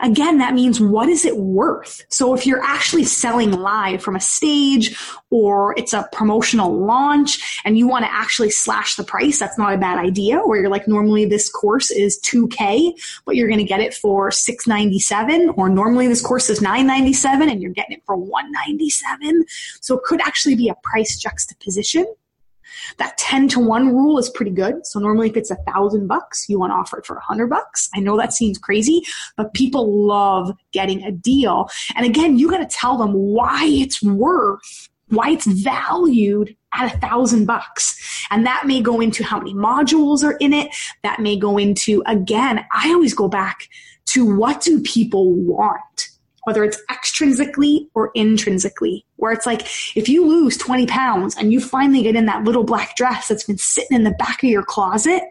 Again, 0.00 0.38
that 0.38 0.54
means 0.54 0.80
what 0.80 1.08
is 1.08 1.24
it 1.24 1.36
worth? 1.36 2.04
So 2.08 2.34
if 2.34 2.46
you're 2.46 2.62
actually 2.62 3.04
selling 3.04 3.52
live 3.52 4.02
from 4.02 4.16
a 4.16 4.20
stage 4.20 4.96
or 5.30 5.74
it's 5.76 5.92
a 5.92 6.08
promotional 6.12 6.72
launch 6.72 7.60
and 7.64 7.78
you 7.78 7.88
want 7.88 8.04
to 8.04 8.12
actually 8.12 8.50
slash 8.50 8.96
the 8.96 9.04
price, 9.04 9.38
that's 9.38 9.58
not 9.58 9.74
a 9.74 9.78
bad 9.78 9.98
idea. 9.98 10.40
Where 10.40 10.60
you're 10.60 10.70
like, 10.70 10.88
normally 10.88 11.24
this 11.24 11.50
course 11.50 11.90
is 11.90 12.20
2K, 12.20 12.92
but 13.24 13.36
you're 13.36 13.48
going 13.48 13.58
to 13.58 13.64
get 13.64 13.80
it 13.80 13.94
for 13.94 14.30
697 14.30 15.50
or 15.56 15.68
normally 15.68 16.08
this 16.08 16.22
course 16.22 16.48
is 16.48 16.60
997 16.60 17.48
and 17.48 17.62
you're 17.62 17.72
getting 17.72 17.96
it 17.96 18.02
for 18.04 18.16
197. 18.16 19.44
So 19.80 19.96
it 19.96 20.04
could 20.04 20.20
actually 20.20 20.54
be 20.54 20.68
a 20.68 20.74
price 20.82 21.18
juxtaposition. 21.18 22.06
That 22.98 23.16
10 23.18 23.48
to 23.48 23.60
1 23.60 23.88
rule 23.88 24.18
is 24.18 24.30
pretty 24.30 24.50
good. 24.50 24.86
So 24.86 24.98
normally 25.00 25.30
if 25.30 25.36
it's 25.36 25.50
a 25.50 25.56
thousand 25.66 26.06
bucks, 26.06 26.48
you 26.48 26.58
want 26.58 26.70
to 26.70 26.76
offer 26.76 26.98
it 26.98 27.06
for 27.06 27.16
a 27.16 27.20
hundred 27.20 27.48
bucks. 27.48 27.88
I 27.94 28.00
know 28.00 28.16
that 28.16 28.32
seems 28.32 28.58
crazy, 28.58 29.02
but 29.36 29.54
people 29.54 30.06
love 30.06 30.52
getting 30.72 31.02
a 31.02 31.12
deal. 31.12 31.68
And 31.96 32.06
again, 32.06 32.38
you 32.38 32.50
got 32.50 32.58
to 32.58 32.76
tell 32.76 32.96
them 32.96 33.12
why 33.12 33.64
it's 33.64 34.02
worth 34.02 34.88
why 35.08 35.28
it's 35.28 35.44
valued 35.46 36.56
at 36.72 36.94
a 36.94 36.98
thousand 36.98 37.44
bucks. 37.44 38.26
And 38.30 38.46
that 38.46 38.66
may 38.66 38.80
go 38.80 38.98
into 38.98 39.22
how 39.22 39.38
many 39.38 39.52
modules 39.52 40.24
are 40.24 40.38
in 40.38 40.54
it. 40.54 40.74
That 41.02 41.20
may 41.20 41.36
go 41.36 41.58
into, 41.58 42.02
again, 42.06 42.64
I 42.72 42.88
always 42.88 43.12
go 43.12 43.28
back 43.28 43.68
to 44.06 44.24
what 44.24 44.62
do 44.62 44.80
people 44.80 45.34
want? 45.34 46.08
whether 46.44 46.64
it's 46.64 46.80
extrinsically 46.90 47.86
or 47.94 48.10
intrinsically, 48.14 49.04
where 49.22 49.30
it's 49.30 49.46
like 49.46 49.62
if 49.96 50.08
you 50.08 50.26
lose 50.26 50.56
20 50.56 50.88
pounds 50.88 51.36
and 51.36 51.52
you 51.52 51.60
finally 51.60 52.02
get 52.02 52.16
in 52.16 52.26
that 52.26 52.42
little 52.42 52.64
black 52.64 52.96
dress 52.96 53.28
that's 53.28 53.44
been 53.44 53.56
sitting 53.56 53.96
in 53.96 54.02
the 54.02 54.10
back 54.10 54.42
of 54.42 54.50
your 54.50 54.64
closet, 54.64 55.22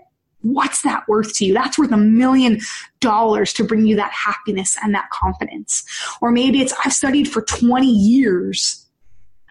what's 0.44 0.82
that 0.84 1.06
worth 1.10 1.36
to 1.36 1.46
you? 1.46 1.54
That's 1.54 1.78
worth 1.78 1.92
a 1.92 1.98
million 1.98 2.62
dollars 3.02 3.52
to 3.52 3.66
bring 3.66 3.86
you 3.86 3.98
that 3.98 4.14
happiness 4.14 4.78
and 4.82 4.96
that 4.96 5.10
confidence. 5.10 5.84
Or 6.22 6.32
maybe 6.32 6.62
it's 6.62 6.74
I've 6.86 6.94
studied 6.94 7.30
for 7.30 7.42
20 7.42 7.86
years 7.86 8.88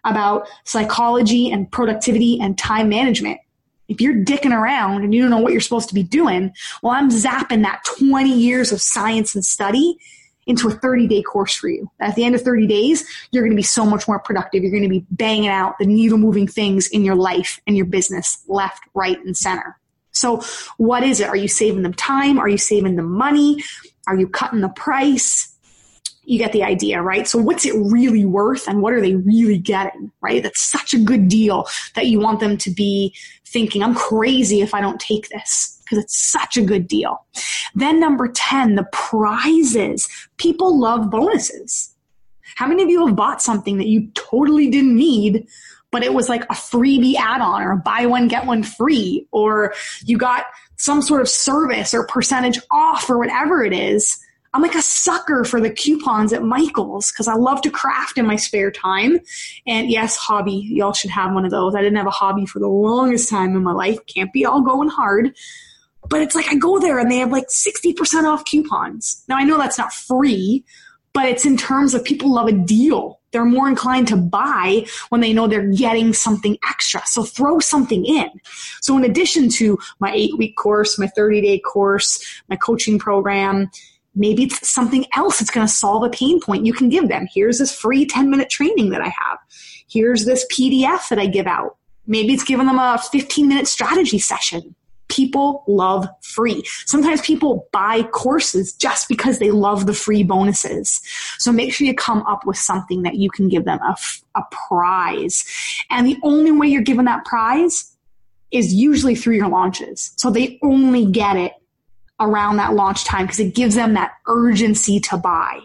about 0.07 0.49
psychology 0.65 1.51
and 1.51 1.71
productivity 1.71 2.41
and 2.41 2.57
time 2.57 2.89
management. 2.89 3.41
If 3.89 4.01
you're 4.01 4.25
dicking 4.25 4.59
around 4.59 5.05
and 5.05 5.13
you 5.13 5.21
don't 5.21 5.31
know 5.31 5.39
what 5.41 5.53
you're 5.53 5.61
supposed 5.61 5.91
to 5.91 5.95
be 5.95 6.03
doing, 6.03 6.55
well, 6.83 6.95
I'm 6.95 7.11
zapping 7.11 7.63
that 7.65 7.83
20 7.99 8.33
years 8.33 8.73
of 8.73 8.81
science 8.81 9.35
and 9.35 9.45
study 9.45 9.99
into 10.51 10.69
a 10.69 10.73
30 10.73 11.07
day 11.07 11.23
course 11.23 11.55
for 11.55 11.69
you. 11.69 11.91
At 12.01 12.17
the 12.17 12.25
end 12.25 12.35
of 12.35 12.43
30 12.43 12.67
days, 12.67 13.07
you're 13.31 13.43
going 13.43 13.53
to 13.53 13.57
be 13.57 13.63
so 13.63 13.87
much 13.87 14.07
more 14.07 14.19
productive. 14.19 14.63
You're 14.63 14.73
going 14.73 14.83
to 14.83 14.89
be 14.89 15.07
banging 15.13 15.49
out 15.49 15.77
the 15.79 15.87
needle 15.87 16.19
moving 16.19 16.47
things 16.47 16.89
in 16.89 17.05
your 17.05 17.15
life 17.15 17.61
and 17.67 17.77
your 17.77 17.87
business 17.87 18.43
left, 18.49 18.83
right, 18.93 19.19
and 19.25 19.37
center. 19.37 19.79
So 20.11 20.43
what 20.77 21.05
is 21.05 21.21
it? 21.21 21.29
Are 21.29 21.37
you 21.37 21.49
saving 21.49 21.83
them 21.83 21.95
time? 21.95 22.39
Are 22.39 22.49
you 22.49 22.59
saving 22.59 22.97
them 22.97 23.11
money? 23.11 23.63
Are 24.09 24.17
you 24.17 24.29
cutting 24.29 24.61
the 24.61 24.69
price? 24.69 25.57
You 26.25 26.39
get 26.39 26.53
the 26.53 26.65
idea, 26.65 27.01
right? 27.01 27.27
So 27.27 27.39
what's 27.39 27.65
it 27.65 27.75
really 27.75 28.25
worth 28.25 28.69
and 28.69 28.83
what 28.83 28.93
are 28.93 29.01
they 29.01 29.15
really 29.15 29.57
getting, 29.57 30.11
right? 30.21 30.43
That's 30.43 30.69
such 30.71 30.95
a 30.95 30.99
good 30.99 31.29
deal 31.29 31.67
that 31.95 32.07
you 32.07 32.19
want 32.21 32.41
them 32.41 32.59
to 32.59 32.71
be 32.71 33.15
thinking, 33.47 33.83
I'm 33.83 33.95
crazy 33.95 34.61
if 34.61 34.75
I 34.75 34.81
don't 34.81 35.01
take 35.01 35.29
this 35.29 35.80
because 35.91 36.05
it's 36.05 36.17
such 36.17 36.57
a 36.57 36.63
good 36.63 36.87
deal. 36.87 37.27
Then 37.75 37.99
number 37.99 38.29
10, 38.29 38.77
the 38.77 38.87
prizes. 38.93 40.09
People 40.37 40.79
love 40.79 41.11
bonuses. 41.11 41.95
How 42.55 42.67
many 42.67 42.83
of 42.83 42.89
you 42.89 43.07
have 43.07 43.17
bought 43.17 43.43
something 43.43 43.79
that 43.79 43.89
you 43.89 44.09
totally 44.15 44.71
didn't 44.71 44.95
need, 44.95 45.47
but 45.91 46.05
it 46.05 46.15
was 46.15 46.29
like 46.29 46.45
a 46.45 46.55
freebie 46.55 47.17
add-on 47.17 47.63
or 47.63 47.77
buy 47.77 48.07
one, 48.07 48.29
get 48.29 48.47
one 48.47 48.63
free, 48.63 49.27
or 49.33 49.75
you 50.05 50.17
got 50.17 50.47
some 50.77 51.03
sort 51.03 51.21
of 51.21 51.29
service 51.29 51.93
or 51.93 52.07
percentage 52.07 52.59
off 52.71 53.11
or 53.11 53.19
whatever 53.19 53.65
it 53.65 53.73
is. 53.73 54.19
I'm 54.53 54.63
like 54.63 54.75
a 54.75 54.83
sucker 54.83 55.45
for 55.45 55.61
the 55.61 55.71
coupons 55.71 56.33
at 56.33 56.43
Michael's 56.43 57.13
because 57.13 57.29
I 57.29 57.35
love 57.35 57.61
to 57.63 57.71
craft 57.71 58.19
in 58.19 58.27
my 58.27 58.35
spare 58.35 58.73
time. 58.73 59.21
And 59.67 59.89
yes, 59.89 60.17
hobby, 60.17 60.67
y'all 60.71 60.93
should 60.93 61.11
have 61.11 61.33
one 61.33 61.45
of 61.45 61.53
those. 61.53 61.77
I 61.77 61.83
didn't 61.83 61.99
have 61.99 62.09
a 62.09 62.11
hobby 62.11 62.47
for 62.47 62.59
the 62.59 62.67
longest 62.67 63.31
time 63.31 63.55
in 63.55 63.63
my 63.63 63.73
life. 63.73 63.99
Can't 64.07 64.33
be 64.33 64.45
all 64.45 64.63
going 64.63 64.89
hard. 64.89 65.37
But 66.11 66.23
it's 66.23 66.35
like 66.35 66.49
I 66.49 66.57
go 66.57 66.79
there 66.79 66.99
and 66.99 67.11
they 67.11 67.19
have 67.19 67.33
like 67.33 67.47
60% 67.47 68.25
off 68.25 68.45
coupons. 68.45 69.25
Now 69.29 69.37
I 69.37 69.45
know 69.45 69.57
that's 69.57 69.79
not 69.79 69.95
free, 69.95 70.65
but 71.13 71.27
it's 71.27 71.47
in 71.47 71.57
terms 71.57 71.95
of 71.95 72.05
people 72.05 72.35
love 72.35 72.49
a 72.49 72.53
deal. 72.53 73.21
They're 73.31 73.45
more 73.45 73.69
inclined 73.69 74.09
to 74.09 74.17
buy 74.17 74.87
when 75.11 75.21
they 75.21 75.33
know 75.33 75.47
they're 75.47 75.71
getting 75.71 76.13
something 76.13 76.59
extra. 76.69 77.01
So 77.07 77.23
throw 77.23 77.61
something 77.61 78.05
in. 78.05 78.29
So 78.81 78.97
in 78.97 79.05
addition 79.05 79.49
to 79.51 79.79
my 80.01 80.13
eight 80.13 80.37
week 80.37 80.57
course, 80.57 80.99
my 80.99 81.07
30 81.07 81.41
day 81.41 81.61
course, 81.61 82.43
my 82.49 82.57
coaching 82.57 82.99
program, 82.99 83.71
maybe 84.17 84.45
it's 84.45 84.69
something 84.69 85.07
else 85.15 85.39
that's 85.39 85.51
going 85.51 85.67
to 85.67 85.73
solve 85.73 86.03
a 86.03 86.11
pain 86.11 86.41
point 86.41 86.67
you 86.67 86.73
can 86.73 86.89
give 86.89 87.09
them. 87.09 87.29
Here's 87.33 87.59
this 87.59 87.73
free 87.73 88.05
10 88.05 88.29
minute 88.31 88.51
training 88.51 88.91
that 88.91 89.01
I 89.01 89.09
have. 89.09 89.39
Here's 89.89 90.25
this 90.25 90.45
PDF 90.53 91.09
that 91.09 91.21
I 91.21 91.27
give 91.27 91.47
out. 91.47 91.77
Maybe 92.09 92.33
it's 92.33 92.43
giving 92.43 92.67
them 92.67 92.81
a 92.81 93.01
15 93.13 93.47
minute 93.47 93.69
strategy 93.69 94.19
session 94.19 94.75
people 95.11 95.65
love 95.67 96.09
free. 96.23 96.63
Sometimes 96.87 97.21
people 97.21 97.69
buy 97.73 98.05
courses 98.05 98.73
just 98.73 99.09
because 99.09 99.39
they 99.39 99.51
love 99.51 99.87
the 99.87 99.95
free 99.95 100.23
bonuses. 100.23 101.01
So 101.39 101.53
make 101.53 101.75
sure 101.75 101.87
you 101.87 101.95
come 101.95 102.23
up 102.23 102.47
with 102.47 102.57
something 102.57 103.03
that 103.03 103.17
you 103.17 103.31
can 103.31 103.49
give 103.49 103.65
them 103.65 103.81
a, 103.81 103.97
a 104.37 104.43
prize. 104.51 105.45
And 105.91 106.07
the 106.07 106.19
only 106.23 106.53
way 106.53 106.69
you're 106.69 106.83
given 106.83 107.05
that 107.05 107.25
prize 107.25 107.97
is 108.51 108.73
usually 108.73 109.15
through 109.15 109.37
your 109.37 109.49
launches. 109.49 110.13
So 110.17 110.31
they 110.31 110.59
only 110.63 111.07
get 111.07 111.37
it 111.37 111.53
around 112.19 112.57
that 112.57 112.75
launch 112.75 113.05
time 113.05 113.27
because 113.27 113.41
it 113.41 113.55
gives 113.55 113.75
them 113.75 113.95
that 113.95 114.13
urgency 114.27 115.01
to 115.01 115.17
buy. 115.17 115.61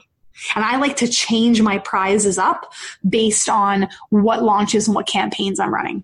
And 0.56 0.66
I 0.66 0.78
like 0.78 0.98
to 0.98 1.08
change 1.08 1.62
my 1.62 1.78
prizes 1.80 2.38
up 2.38 2.74
based 3.08 3.50
on 3.50 3.88
what 4.10 4.44
launches 4.44 4.88
and 4.88 4.96
what 4.96 5.08
campaigns 5.08 5.60
I'm 5.60 5.74
running. 5.74 6.04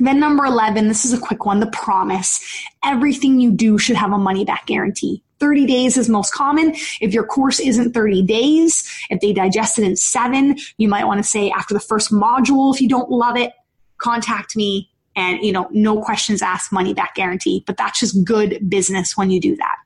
Then 0.00 0.20
number 0.20 0.44
11, 0.44 0.88
this 0.88 1.04
is 1.04 1.12
a 1.12 1.18
quick 1.18 1.44
one, 1.44 1.60
the 1.60 1.66
promise. 1.68 2.40
Everything 2.84 3.40
you 3.40 3.50
do 3.50 3.78
should 3.78 3.96
have 3.96 4.12
a 4.12 4.18
money 4.18 4.44
back 4.44 4.66
guarantee. 4.66 5.22
30 5.40 5.66
days 5.66 5.96
is 5.96 6.08
most 6.08 6.32
common. 6.32 6.74
If 7.00 7.14
your 7.14 7.24
course 7.24 7.60
isn't 7.60 7.92
30 7.92 8.22
days, 8.22 8.88
if 9.10 9.20
they 9.20 9.32
digest 9.32 9.78
it 9.78 9.84
in 9.84 9.96
seven, 9.96 10.56
you 10.78 10.88
might 10.88 11.04
want 11.04 11.18
to 11.18 11.28
say 11.28 11.50
after 11.50 11.74
the 11.74 11.80
first 11.80 12.10
module, 12.10 12.74
if 12.74 12.80
you 12.80 12.88
don't 12.88 13.10
love 13.10 13.36
it, 13.36 13.52
contact 13.98 14.56
me 14.56 14.90
and, 15.16 15.42
you 15.42 15.52
know, 15.52 15.68
no 15.72 16.00
questions 16.00 16.42
asked, 16.42 16.72
money 16.72 16.94
back 16.94 17.14
guarantee. 17.14 17.64
But 17.66 17.76
that's 17.76 18.00
just 18.00 18.24
good 18.24 18.68
business 18.68 19.16
when 19.16 19.30
you 19.30 19.40
do 19.40 19.56
that. 19.56 19.76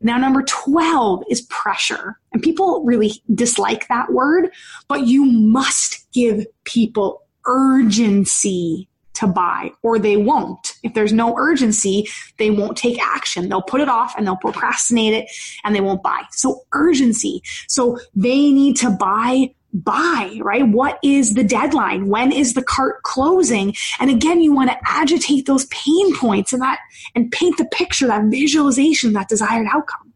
Now, 0.00 0.18
number 0.18 0.42
12 0.42 1.22
is 1.30 1.42
pressure. 1.42 2.18
And 2.32 2.42
people 2.42 2.82
really 2.84 3.22
dislike 3.32 3.86
that 3.88 4.12
word, 4.12 4.50
but 4.88 5.06
you 5.06 5.24
must 5.24 6.10
give 6.12 6.46
people 6.64 7.22
urgency 7.46 8.88
to 9.16 9.26
buy 9.26 9.70
or 9.82 9.98
they 9.98 10.16
won't. 10.16 10.74
If 10.82 10.94
there's 10.94 11.12
no 11.12 11.36
urgency, 11.38 12.08
they 12.38 12.50
won't 12.50 12.76
take 12.76 13.02
action. 13.02 13.48
They'll 13.48 13.62
put 13.62 13.80
it 13.80 13.88
off 13.88 14.14
and 14.16 14.26
they'll 14.26 14.36
procrastinate 14.36 15.14
it 15.14 15.30
and 15.64 15.74
they 15.74 15.80
won't 15.80 16.02
buy. 16.02 16.22
So 16.32 16.62
urgency. 16.72 17.42
So 17.68 17.98
they 18.14 18.50
need 18.50 18.76
to 18.76 18.90
buy 18.90 19.52
buy, 19.72 20.38
right? 20.40 20.66
What 20.66 20.98
is 21.02 21.34
the 21.34 21.44
deadline? 21.44 22.08
When 22.08 22.32
is 22.32 22.54
the 22.54 22.62
cart 22.62 23.02
closing? 23.02 23.74
And 24.00 24.10
again, 24.10 24.40
you 24.40 24.54
want 24.54 24.70
to 24.70 24.78
agitate 24.86 25.44
those 25.44 25.66
pain 25.66 26.16
points 26.16 26.54
and 26.54 26.62
that 26.62 26.78
and 27.14 27.30
paint 27.30 27.58
the 27.58 27.66
picture, 27.66 28.06
that 28.06 28.24
visualization, 28.30 29.12
that 29.14 29.28
desired 29.28 29.66
outcome, 29.70 30.14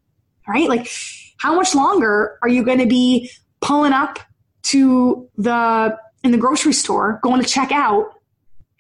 right? 0.49 0.67
Like 0.67 0.91
how 1.37 1.55
much 1.55 1.75
longer 1.75 2.39
are 2.43 2.49
you 2.49 2.65
going 2.65 2.79
to 2.79 2.87
be 2.87 3.31
pulling 3.61 3.93
up 3.93 4.19
to 4.63 5.29
the 5.37 5.99
in 6.23 6.33
the 6.33 6.39
grocery 6.39 6.73
store, 6.73 7.19
going 7.23 7.43
to 7.43 7.49
check 7.49 7.73
out 7.73 8.15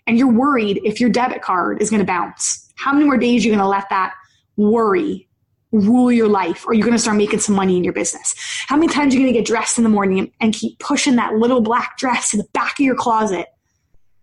and 0.06 0.18
you're 0.18 0.32
worried 0.32 0.80
if 0.84 1.00
your 1.00 1.10
debit 1.10 1.42
card 1.42 1.80
is 1.80 1.90
going 1.90 2.00
to 2.00 2.06
bounce. 2.06 2.72
How 2.76 2.92
many 2.92 3.04
more 3.04 3.16
days 3.16 3.42
are 3.42 3.48
you 3.48 3.52
going 3.52 3.62
to 3.62 3.68
let 3.68 3.88
that 3.90 4.14
worry 4.56 5.28
rule 5.72 6.10
your 6.10 6.28
life? 6.28 6.66
Or 6.66 6.70
are 6.70 6.74
you 6.74 6.82
going 6.82 6.94
to 6.94 6.98
start 6.98 7.16
making 7.16 7.40
some 7.40 7.54
money 7.54 7.76
in 7.76 7.84
your 7.84 7.92
business? 7.92 8.34
How 8.66 8.76
many 8.76 8.92
times 8.92 9.14
are 9.14 9.18
you 9.18 9.24
going 9.24 9.32
to 9.32 9.38
get 9.38 9.46
dressed 9.46 9.78
in 9.78 9.84
the 9.84 9.90
morning 9.90 10.32
and 10.40 10.52
keep 10.52 10.78
pushing 10.78 11.16
that 11.16 11.34
little 11.34 11.60
black 11.60 11.96
dress 11.96 12.30
to 12.30 12.38
the 12.38 12.46
back 12.52 12.80
of 12.80 12.84
your 12.84 12.96
closet 12.96 13.46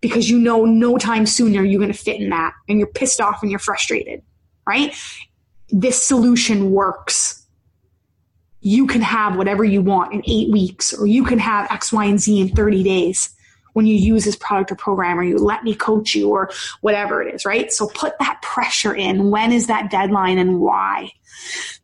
because 0.00 0.28
you 0.28 0.38
know 0.38 0.64
no 0.64 0.98
time 0.98 1.26
sooner 1.26 1.64
you're 1.64 1.80
going 1.80 1.92
to 1.92 1.98
fit 1.98 2.20
in 2.20 2.30
that 2.30 2.52
and 2.68 2.78
you're 2.78 2.86
pissed 2.86 3.20
off 3.20 3.42
and 3.42 3.50
you're 3.50 3.58
frustrated, 3.58 4.22
right? 4.66 4.94
This 5.70 6.00
solution 6.06 6.70
works. 6.70 7.46
you 8.60 8.86
can 8.86 9.00
have 9.00 9.36
whatever 9.36 9.64
you 9.64 9.80
want 9.80 10.12
in 10.12 10.22
eight 10.26 10.50
weeks, 10.50 10.92
or 10.92 11.06
you 11.06 11.24
can 11.24 11.38
have 11.38 11.70
X, 11.70 11.92
Y, 11.92 12.04
and 12.04 12.20
Z 12.20 12.40
in 12.40 12.48
30 12.48 12.82
days 12.82 13.30
when 13.72 13.86
you 13.86 13.94
use 13.94 14.24
this 14.24 14.36
product 14.36 14.72
or 14.72 14.76
program, 14.76 15.18
or 15.18 15.22
you 15.22 15.38
let 15.38 15.64
me 15.64 15.74
coach 15.74 16.14
you, 16.14 16.28
or 16.28 16.50
whatever 16.80 17.22
it 17.22 17.34
is, 17.34 17.44
right? 17.44 17.72
So 17.72 17.88
put 17.88 18.18
that 18.18 18.40
pressure 18.42 18.94
in. 18.94 19.30
When 19.30 19.52
is 19.52 19.66
that 19.66 19.90
deadline 19.90 20.38
and 20.38 20.60
why? 20.60 21.12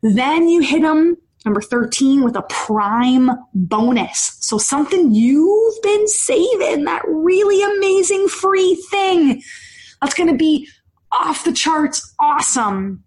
Then 0.01 0.47
you 0.47 0.61
hit 0.61 0.81
them 0.81 1.17
Number 1.45 1.61
13 1.61 2.23
with 2.23 2.35
a 2.35 2.41
prime 2.41 3.29
bonus. 3.53 4.35
So 4.41 4.57
something 4.57 5.13
you've 5.13 5.81
been 5.83 6.07
saving, 6.07 6.85
that 6.85 7.03
really 7.07 7.61
amazing 7.77 8.27
free 8.27 8.83
thing 8.89 9.43
that's 10.01 10.15
going 10.15 10.29
to 10.29 10.35
be 10.35 10.67
off 11.11 11.45
the 11.45 11.53
charts 11.53 12.13
awesome 12.19 13.03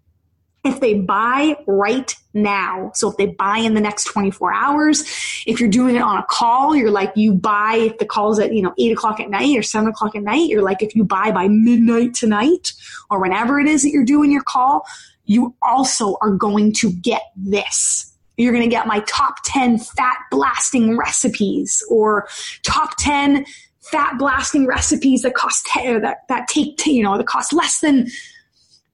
if 0.63 0.79
they 0.81 0.95
buy 0.95 1.55
right 1.67 2.13
now. 2.33 2.91
So 2.93 3.09
if 3.09 3.17
they 3.17 3.27
buy 3.27 3.59
in 3.59 3.73
the 3.73 3.81
next 3.81 4.05
24 4.05 4.53
hours, 4.53 5.01
if 5.45 5.59
you're 5.59 5.69
doing 5.69 5.95
it 5.95 6.01
on 6.01 6.17
a 6.17 6.25
call, 6.29 6.75
you're 6.75 6.91
like, 6.91 7.11
you 7.15 7.33
buy 7.33 7.75
if 7.75 7.97
the 7.97 8.05
call's 8.05 8.39
at, 8.39 8.53
you 8.53 8.61
know, 8.61 8.73
eight 8.77 8.91
o'clock 8.91 9.19
at 9.19 9.29
night 9.29 9.57
or 9.57 9.63
seven 9.63 9.89
o'clock 9.89 10.15
at 10.15 10.23
night, 10.23 10.49
you're 10.49 10.61
like, 10.61 10.83
if 10.83 10.95
you 10.95 11.03
buy 11.03 11.31
by 11.31 11.47
midnight 11.47 12.13
tonight 12.13 12.73
or 13.09 13.21
whenever 13.21 13.59
it 13.59 13.67
is 13.67 13.83
that 13.83 13.89
you're 13.89 14.05
doing 14.05 14.31
your 14.31 14.43
call, 14.43 14.85
you 15.25 15.55
also 15.61 16.17
are 16.21 16.31
going 16.31 16.73
to 16.73 16.91
get 16.91 17.21
this. 17.35 18.13
You're 18.35 18.53
going 18.53 18.63
to 18.63 18.69
get 18.69 18.87
my 18.87 19.01
top 19.01 19.35
10 19.45 19.79
fat 19.79 20.17
blasting 20.31 20.97
recipes 20.97 21.83
or 21.89 22.27
top 22.63 22.95
10 22.97 23.45
fat 23.81 24.17
blasting 24.17 24.65
recipes 24.65 25.21
that 25.21 25.35
cost 25.35 25.65
10, 25.67 26.01
that, 26.01 26.19
that 26.29 26.47
take, 26.47 26.85
you 26.85 27.03
know, 27.03 27.17
that 27.17 27.27
cost 27.27 27.53
less 27.53 27.79
than 27.79 28.07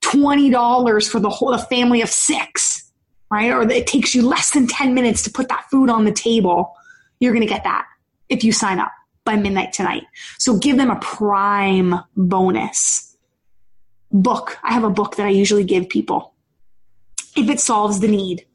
$20 0.05 1.09
for 1.09 1.19
the 1.19 1.29
whole 1.29 1.51
the 1.51 1.57
family 1.57 2.01
of 2.01 2.09
six, 2.09 2.91
right? 3.31 3.51
Or 3.51 3.69
it 3.69 3.87
takes 3.87 4.13
you 4.13 4.27
less 4.27 4.51
than 4.51 4.67
10 4.67 4.93
minutes 4.93 5.23
to 5.23 5.31
put 5.31 5.49
that 5.49 5.65
food 5.71 5.89
on 5.89 6.05
the 6.05 6.11
table. 6.11 6.75
You're 7.19 7.33
going 7.33 7.45
to 7.45 7.51
get 7.51 7.63
that 7.63 7.85
if 8.29 8.43
you 8.43 8.51
sign 8.51 8.79
up 8.79 8.91
by 9.23 9.35
midnight 9.35 9.73
tonight. 9.73 10.03
So 10.37 10.57
give 10.57 10.77
them 10.77 10.89
a 10.89 10.99
prime 10.99 11.95
bonus. 12.15 13.17
Book. 14.11 14.57
I 14.63 14.73
have 14.73 14.83
a 14.83 14.89
book 14.89 15.17
that 15.17 15.25
I 15.25 15.29
usually 15.29 15.63
give 15.65 15.89
people 15.89 16.33
if 17.35 17.49
it 17.49 17.59
solves 17.59 17.99
the 17.99 18.07
need. 18.07 18.45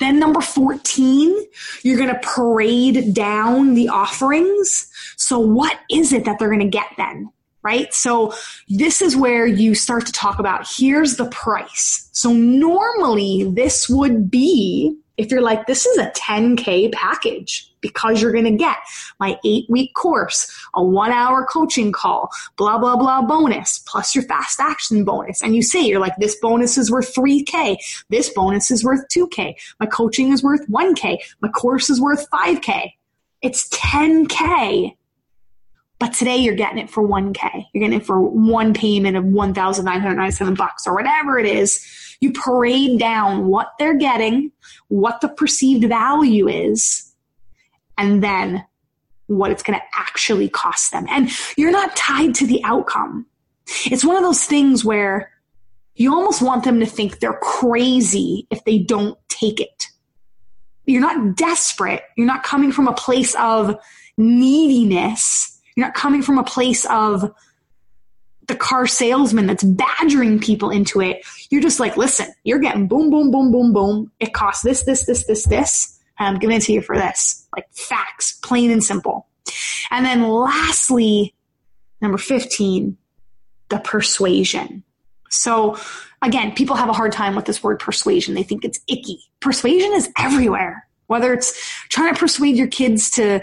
Then 0.00 0.18
number 0.18 0.40
14, 0.40 1.46
you're 1.82 1.96
going 1.96 2.08
to 2.08 2.20
parade 2.20 3.14
down 3.14 3.74
the 3.74 3.88
offerings. 3.88 4.90
So 5.16 5.38
what 5.38 5.78
is 5.90 6.12
it 6.12 6.24
that 6.24 6.38
they're 6.38 6.48
going 6.48 6.58
to 6.60 6.66
get 6.66 6.88
then? 6.96 7.30
Right? 7.64 7.92
So 7.94 8.34
this 8.68 9.00
is 9.00 9.16
where 9.16 9.46
you 9.46 9.74
start 9.74 10.04
to 10.06 10.12
talk 10.12 10.38
about 10.38 10.66
here's 10.68 11.16
the 11.16 11.24
price. 11.30 12.10
So 12.12 12.32
normally 12.32 13.50
this 13.54 13.88
would 13.88 14.30
be 14.30 14.98
if 15.16 15.30
you're 15.30 15.42
like, 15.42 15.66
this 15.66 15.86
is 15.86 15.98
a 15.98 16.10
10K 16.10 16.92
package 16.92 17.70
because 17.80 18.20
you're 18.20 18.32
going 18.32 18.44
to 18.44 18.50
get 18.50 18.78
my 19.20 19.38
eight 19.44 19.66
week 19.68 19.94
course, 19.94 20.52
a 20.74 20.82
one 20.82 21.12
hour 21.12 21.46
coaching 21.46 21.92
call, 21.92 22.30
blah, 22.56 22.78
blah, 22.78 22.96
blah 22.96 23.22
bonus, 23.22 23.78
plus 23.78 24.14
your 24.14 24.24
fast 24.24 24.58
action 24.58 25.04
bonus. 25.04 25.42
And 25.42 25.54
you 25.54 25.62
say, 25.62 25.82
you're 25.82 26.00
like, 26.00 26.16
this 26.16 26.36
bonus 26.40 26.76
is 26.76 26.90
worth 26.90 27.14
3K. 27.14 27.76
This 28.08 28.30
bonus 28.30 28.70
is 28.70 28.84
worth 28.84 29.06
2K. 29.08 29.54
My 29.78 29.86
coaching 29.86 30.32
is 30.32 30.42
worth 30.42 30.66
1K. 30.68 31.18
My 31.40 31.48
course 31.50 31.90
is 31.90 32.00
worth 32.00 32.28
5K. 32.30 32.92
It's 33.42 33.68
10K. 33.68 34.96
But 36.04 36.12
today 36.12 36.36
you're 36.36 36.54
getting 36.54 36.76
it 36.76 36.90
for 36.90 37.02
1K. 37.02 37.64
You're 37.72 37.80
getting 37.80 37.98
it 37.98 38.04
for 38.04 38.20
one 38.20 38.74
payment 38.74 39.16
of 39.16 39.24
1,997 39.24 40.52
bucks 40.52 40.86
or 40.86 40.94
whatever 40.94 41.38
it 41.38 41.46
is 41.46 41.82
you 42.20 42.30
parade 42.30 43.00
down 43.00 43.46
what 43.46 43.72
they're 43.78 43.96
getting, 43.96 44.52
what 44.88 45.22
the 45.22 45.28
perceived 45.28 45.88
value 45.88 46.46
is, 46.46 47.10
and 47.96 48.22
then 48.22 48.66
what 49.28 49.50
it's 49.50 49.62
going 49.62 49.78
to 49.78 49.84
actually 49.98 50.50
cost 50.50 50.92
them. 50.92 51.06
And 51.08 51.30
you're 51.56 51.70
not 51.70 51.96
tied 51.96 52.34
to 52.34 52.46
the 52.46 52.62
outcome. 52.64 53.24
It's 53.86 54.04
one 54.04 54.16
of 54.16 54.22
those 54.22 54.44
things 54.44 54.84
where 54.84 55.32
you 55.94 56.12
almost 56.12 56.42
want 56.42 56.64
them 56.64 56.80
to 56.80 56.86
think 56.86 57.20
they're 57.20 57.40
crazy 57.40 58.46
if 58.50 58.62
they 58.64 58.78
don't 58.78 59.16
take 59.30 59.58
it. 59.58 59.86
You're 60.84 61.00
not 61.00 61.34
desperate. 61.34 62.02
You're 62.14 62.26
not 62.26 62.42
coming 62.42 62.72
from 62.72 62.88
a 62.88 62.94
place 62.94 63.34
of 63.36 63.74
neediness. 64.18 65.53
You're 65.76 65.86
not 65.86 65.94
coming 65.94 66.22
from 66.22 66.38
a 66.38 66.44
place 66.44 66.84
of 66.86 67.34
the 68.46 68.54
car 68.54 68.86
salesman 68.86 69.46
that's 69.46 69.64
badgering 69.64 70.38
people 70.38 70.70
into 70.70 71.00
it. 71.00 71.24
You're 71.50 71.62
just 71.62 71.80
like, 71.80 71.96
listen, 71.96 72.26
you're 72.44 72.58
getting 72.58 72.86
boom, 72.86 73.10
boom, 73.10 73.30
boom, 73.30 73.50
boom, 73.50 73.72
boom. 73.72 74.12
It 74.20 74.34
costs 74.34 74.62
this, 74.62 74.82
this, 74.82 75.06
this, 75.06 75.24
this, 75.24 75.44
this. 75.44 75.98
I'm 76.18 76.38
giving 76.38 76.56
it 76.56 76.62
to 76.62 76.72
you 76.72 76.82
for 76.82 76.96
this. 76.96 77.46
Like 77.56 77.66
facts, 77.72 78.32
plain 78.42 78.70
and 78.70 78.84
simple. 78.84 79.26
And 79.90 80.04
then 80.04 80.28
lastly, 80.28 81.34
number 82.00 82.18
15, 82.18 82.96
the 83.70 83.78
persuasion. 83.78 84.84
So 85.30 85.78
again, 86.22 86.52
people 86.54 86.76
have 86.76 86.88
a 86.88 86.92
hard 86.92 87.12
time 87.12 87.34
with 87.34 87.46
this 87.46 87.62
word 87.62 87.78
persuasion. 87.78 88.34
They 88.34 88.42
think 88.42 88.64
it's 88.64 88.80
icky. 88.88 89.20
Persuasion 89.40 89.92
is 89.94 90.10
everywhere. 90.18 90.86
Whether 91.06 91.34
it's 91.34 91.58
trying 91.88 92.14
to 92.14 92.18
persuade 92.18 92.56
your 92.56 92.66
kids 92.66 93.10
to 93.12 93.42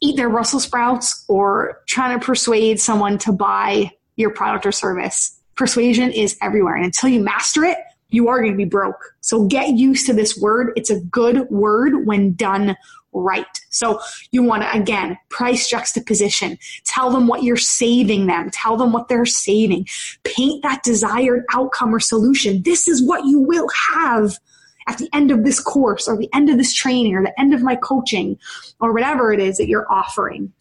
eat 0.00 0.16
their 0.16 0.30
Brussels 0.30 0.64
sprouts 0.64 1.24
or 1.28 1.82
trying 1.86 2.18
to 2.18 2.24
persuade 2.24 2.80
someone 2.80 3.18
to 3.18 3.32
buy 3.32 3.90
your 4.16 4.30
product 4.30 4.66
or 4.66 4.72
service. 4.72 5.38
Persuasion 5.54 6.10
is 6.12 6.36
everywhere. 6.42 6.74
And 6.74 6.84
until 6.84 7.08
you 7.08 7.20
master 7.20 7.64
it, 7.64 7.78
you 8.08 8.28
are 8.28 8.40
going 8.40 8.52
to 8.52 8.56
be 8.56 8.64
broke. 8.64 9.14
So 9.20 9.46
get 9.46 9.70
used 9.70 10.06
to 10.06 10.12
this 10.12 10.38
word. 10.38 10.72
It's 10.76 10.90
a 10.90 11.00
good 11.00 11.48
word 11.50 12.06
when 12.06 12.34
done 12.34 12.76
right. 13.12 13.46
So 13.70 14.00
you 14.30 14.42
want 14.42 14.62
to, 14.62 14.76
again, 14.76 15.18
price 15.30 15.68
juxtaposition. 15.68 16.58
Tell 16.84 17.10
them 17.10 17.26
what 17.26 17.42
you're 17.42 17.56
saving 17.56 18.26
them. 18.26 18.50
Tell 18.50 18.76
them 18.76 18.92
what 18.92 19.08
they're 19.08 19.26
saving. 19.26 19.86
Paint 20.24 20.62
that 20.62 20.82
desired 20.82 21.44
outcome 21.52 21.94
or 21.94 22.00
solution. 22.00 22.62
This 22.62 22.86
is 22.86 23.02
what 23.02 23.24
you 23.24 23.38
will 23.40 23.68
have 23.90 24.38
at 24.86 24.98
the 24.98 25.08
end 25.12 25.30
of 25.30 25.44
this 25.44 25.60
course 25.60 26.06
or 26.08 26.16
the 26.16 26.28
end 26.32 26.48
of 26.48 26.56
this 26.56 26.72
training 26.72 27.14
or 27.14 27.22
the 27.22 27.40
end 27.40 27.54
of 27.54 27.62
my 27.62 27.76
coaching 27.76 28.38
or 28.80 28.92
whatever 28.92 29.32
it 29.32 29.40
is 29.40 29.58
that 29.58 29.68
you're 29.68 29.90
offering. 29.90 30.52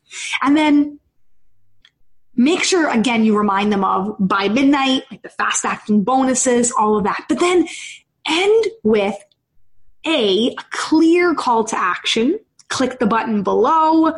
And 0.42 0.58
then 0.58 1.00
make 2.36 2.64
sure 2.64 2.90
again 2.90 3.24
you 3.24 3.38
remind 3.38 3.72
them 3.72 3.84
of 3.84 4.16
by 4.20 4.50
midnight, 4.50 5.04
like 5.12 5.22
the 5.22 5.30
fast 5.30 5.66
acting 5.66 6.04
bonuses, 6.04 6.72
all 6.72 6.98
of 6.98 7.04
that. 7.04 7.26
But 7.30 7.40
then 7.40 7.68
end 8.28 8.66
with 8.84 9.16
a, 10.06 10.50
a 10.50 10.56
clear 10.72 11.34
call 11.34 11.64
to 11.66 11.78
action. 11.78 12.40
Click 12.68 13.00
the 13.00 13.06
button 13.06 13.44
below, 13.44 14.16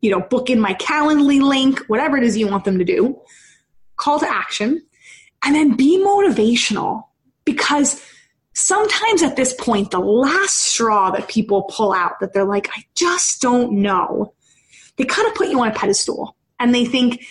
you 0.00 0.10
know, 0.10 0.20
book 0.20 0.50
in 0.50 0.60
my 0.60 0.74
Calendly 0.74 1.40
link, 1.40 1.80
whatever 1.88 2.16
it 2.16 2.22
is 2.22 2.36
you 2.36 2.46
want 2.46 2.64
them 2.64 2.78
to 2.78 2.84
do. 2.84 3.20
Call 3.96 4.20
to 4.20 4.28
action. 4.28 4.82
And 5.44 5.54
then 5.54 5.76
be 5.76 5.98
motivational 5.98 7.04
because 7.44 8.00
sometimes 8.54 9.22
at 9.22 9.36
this 9.36 9.52
point, 9.54 9.90
the 9.90 10.00
last 10.00 10.54
straw 10.56 11.10
that 11.10 11.28
people 11.28 11.62
pull 11.64 11.92
out 11.92 12.20
that 12.20 12.32
they're 12.32 12.44
like, 12.44 12.68
I 12.74 12.84
just 12.94 13.40
don't 13.42 13.72
know, 13.72 14.32
they 14.96 15.04
kind 15.04 15.28
of 15.28 15.34
put 15.34 15.48
you 15.48 15.60
on 15.60 15.68
a 15.68 15.74
pedestal 15.74 16.36
and 16.58 16.74
they 16.74 16.84
think, 16.84 17.24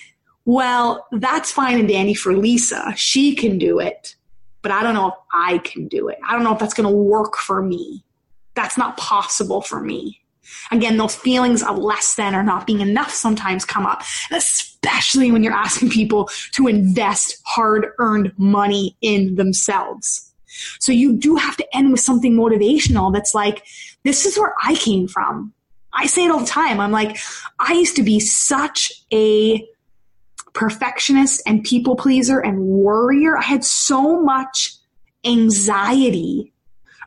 well, 0.45 1.07
that's 1.11 1.51
fine 1.51 1.79
and 1.79 1.87
dandy 1.87 2.13
for 2.13 2.35
Lisa. 2.35 2.93
She 2.95 3.33
can 3.35 3.57
do 3.57 3.79
it, 3.79 4.15
but 4.61 4.71
I 4.71 4.83
don't 4.83 4.93
know 4.93 5.07
if 5.07 5.13
I 5.33 5.59
can 5.59 5.87
do 5.87 6.09
it. 6.09 6.19
I 6.27 6.33
don't 6.33 6.43
know 6.43 6.53
if 6.53 6.59
that's 6.59 6.73
going 6.73 6.89
to 6.89 6.95
work 6.95 7.37
for 7.37 7.61
me. 7.61 8.03
That's 8.55 8.77
not 8.77 8.97
possible 8.97 9.61
for 9.61 9.79
me. 9.79 10.19
Again, 10.71 10.97
those 10.97 11.15
feelings 11.15 11.63
of 11.63 11.77
less 11.77 12.15
than 12.15 12.35
or 12.35 12.43
not 12.43 12.67
being 12.67 12.81
enough 12.81 13.11
sometimes 13.11 13.63
come 13.63 13.85
up, 13.85 14.03
especially 14.29 15.31
when 15.31 15.41
you're 15.41 15.53
asking 15.53 15.89
people 15.89 16.29
to 16.51 16.67
invest 16.67 17.41
hard 17.45 17.87
earned 17.97 18.33
money 18.37 18.97
in 19.01 19.35
themselves. 19.35 20.32
So 20.79 20.91
you 20.91 21.13
do 21.17 21.35
have 21.35 21.57
to 21.57 21.75
end 21.75 21.91
with 21.91 22.01
something 22.01 22.33
motivational 22.33 23.13
that's 23.13 23.33
like, 23.33 23.65
this 24.03 24.25
is 24.25 24.37
where 24.37 24.53
I 24.63 24.75
came 24.75 25.07
from. 25.07 25.53
I 25.93 26.07
say 26.07 26.25
it 26.25 26.31
all 26.31 26.39
the 26.39 26.45
time. 26.45 26.79
I'm 26.79 26.91
like, 26.91 27.17
I 27.59 27.73
used 27.73 27.95
to 27.97 28.03
be 28.03 28.19
such 28.19 28.91
a 29.13 29.67
perfectionist 30.53 31.41
and 31.45 31.63
people 31.63 31.95
pleaser 31.95 32.39
and 32.39 32.59
worrier. 32.59 33.37
I 33.37 33.43
had 33.43 33.63
so 33.63 34.21
much 34.21 34.75
anxiety 35.25 36.53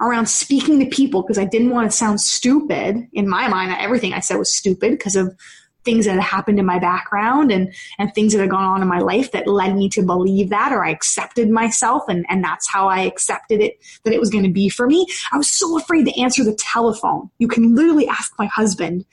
around 0.00 0.26
speaking 0.26 0.78
to 0.80 0.86
people 0.86 1.22
because 1.22 1.38
I 1.38 1.44
didn't 1.44 1.70
want 1.70 1.90
to 1.90 1.96
sound 1.96 2.20
stupid. 2.20 3.08
In 3.12 3.28
my 3.28 3.48
mind, 3.48 3.74
everything 3.78 4.12
I 4.12 4.20
said 4.20 4.36
was 4.36 4.54
stupid 4.54 4.92
because 4.92 5.16
of 5.16 5.34
things 5.86 6.04
that 6.04 6.12
had 6.12 6.22
happened 6.22 6.58
in 6.58 6.66
my 6.66 6.78
background 6.78 7.50
and, 7.50 7.72
and 7.98 8.12
things 8.12 8.34
that 8.34 8.40
had 8.40 8.50
gone 8.50 8.64
on 8.64 8.82
in 8.82 8.88
my 8.88 8.98
life 8.98 9.32
that 9.32 9.46
led 9.46 9.74
me 9.74 9.88
to 9.88 10.02
believe 10.02 10.50
that 10.50 10.72
or 10.72 10.84
I 10.84 10.90
accepted 10.90 11.48
myself 11.48 12.02
and, 12.08 12.26
and 12.28 12.44
that's 12.44 12.68
how 12.68 12.88
I 12.88 13.00
accepted 13.00 13.62
it 13.62 13.78
that 14.04 14.12
it 14.12 14.20
was 14.20 14.28
going 14.28 14.44
to 14.44 14.50
be 14.50 14.68
for 14.68 14.86
me. 14.86 15.06
I 15.32 15.38
was 15.38 15.48
so 15.48 15.78
afraid 15.78 16.04
to 16.04 16.20
answer 16.20 16.44
the 16.44 16.54
telephone. 16.54 17.30
You 17.38 17.48
can 17.48 17.74
literally 17.74 18.06
ask 18.06 18.32
my 18.38 18.46
husband. 18.46 19.06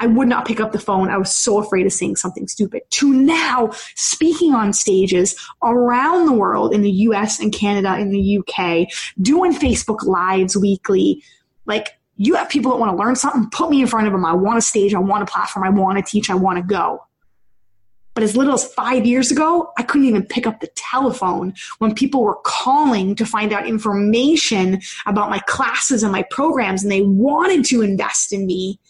I 0.00 0.06
would 0.06 0.28
not 0.28 0.46
pick 0.46 0.60
up 0.60 0.72
the 0.72 0.78
phone. 0.78 1.10
I 1.10 1.18
was 1.18 1.34
so 1.34 1.58
afraid 1.58 1.84
of 1.84 1.92
saying 1.92 2.16
something 2.16 2.46
stupid. 2.46 2.82
To 2.90 3.12
now 3.12 3.70
speaking 3.96 4.54
on 4.54 4.72
stages 4.72 5.34
around 5.62 6.26
the 6.26 6.32
world 6.32 6.72
in 6.72 6.82
the 6.82 6.90
US 6.90 7.40
and 7.40 7.52
Canada, 7.52 7.98
in 7.98 8.10
the 8.10 8.38
UK, 8.38 8.88
doing 9.20 9.52
Facebook 9.52 10.04
lives 10.04 10.56
weekly, 10.56 11.22
Like, 11.66 11.97
you 12.18 12.34
have 12.34 12.48
people 12.48 12.72
that 12.72 12.78
want 12.78 12.92
to 12.92 13.02
learn 13.02 13.16
something, 13.16 13.48
put 13.50 13.70
me 13.70 13.80
in 13.80 13.86
front 13.86 14.08
of 14.08 14.12
them. 14.12 14.24
I 14.24 14.34
want 14.34 14.58
a 14.58 14.60
stage, 14.60 14.92
I 14.92 14.98
want 14.98 15.22
a 15.22 15.26
platform, 15.26 15.64
I 15.64 15.70
want 15.70 16.04
to 16.04 16.10
teach, 16.10 16.28
I 16.28 16.34
want 16.34 16.58
to 16.58 16.62
go. 16.62 17.04
But 18.14 18.24
as 18.24 18.36
little 18.36 18.54
as 18.54 18.66
five 18.66 19.06
years 19.06 19.30
ago, 19.30 19.70
I 19.78 19.84
couldn't 19.84 20.08
even 20.08 20.26
pick 20.26 20.44
up 20.44 20.58
the 20.58 20.66
telephone 20.74 21.54
when 21.78 21.94
people 21.94 22.24
were 22.24 22.40
calling 22.44 23.14
to 23.14 23.24
find 23.24 23.52
out 23.52 23.68
information 23.68 24.80
about 25.06 25.30
my 25.30 25.38
classes 25.46 26.02
and 26.02 26.10
my 26.10 26.24
programs, 26.28 26.82
and 26.82 26.90
they 26.90 27.02
wanted 27.02 27.64
to 27.66 27.82
invest 27.82 28.32
in 28.32 28.44
me. 28.44 28.80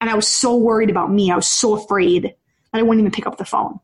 And 0.00 0.08
I 0.08 0.14
was 0.14 0.26
so 0.26 0.56
worried 0.56 0.88
about 0.88 1.12
me. 1.12 1.30
I 1.30 1.36
was 1.36 1.46
so 1.46 1.76
afraid 1.76 2.24
that 2.24 2.78
I 2.78 2.80
wouldn't 2.80 3.00
even 3.00 3.12
pick 3.12 3.26
up 3.26 3.36
the 3.36 3.44
phone. 3.44 3.78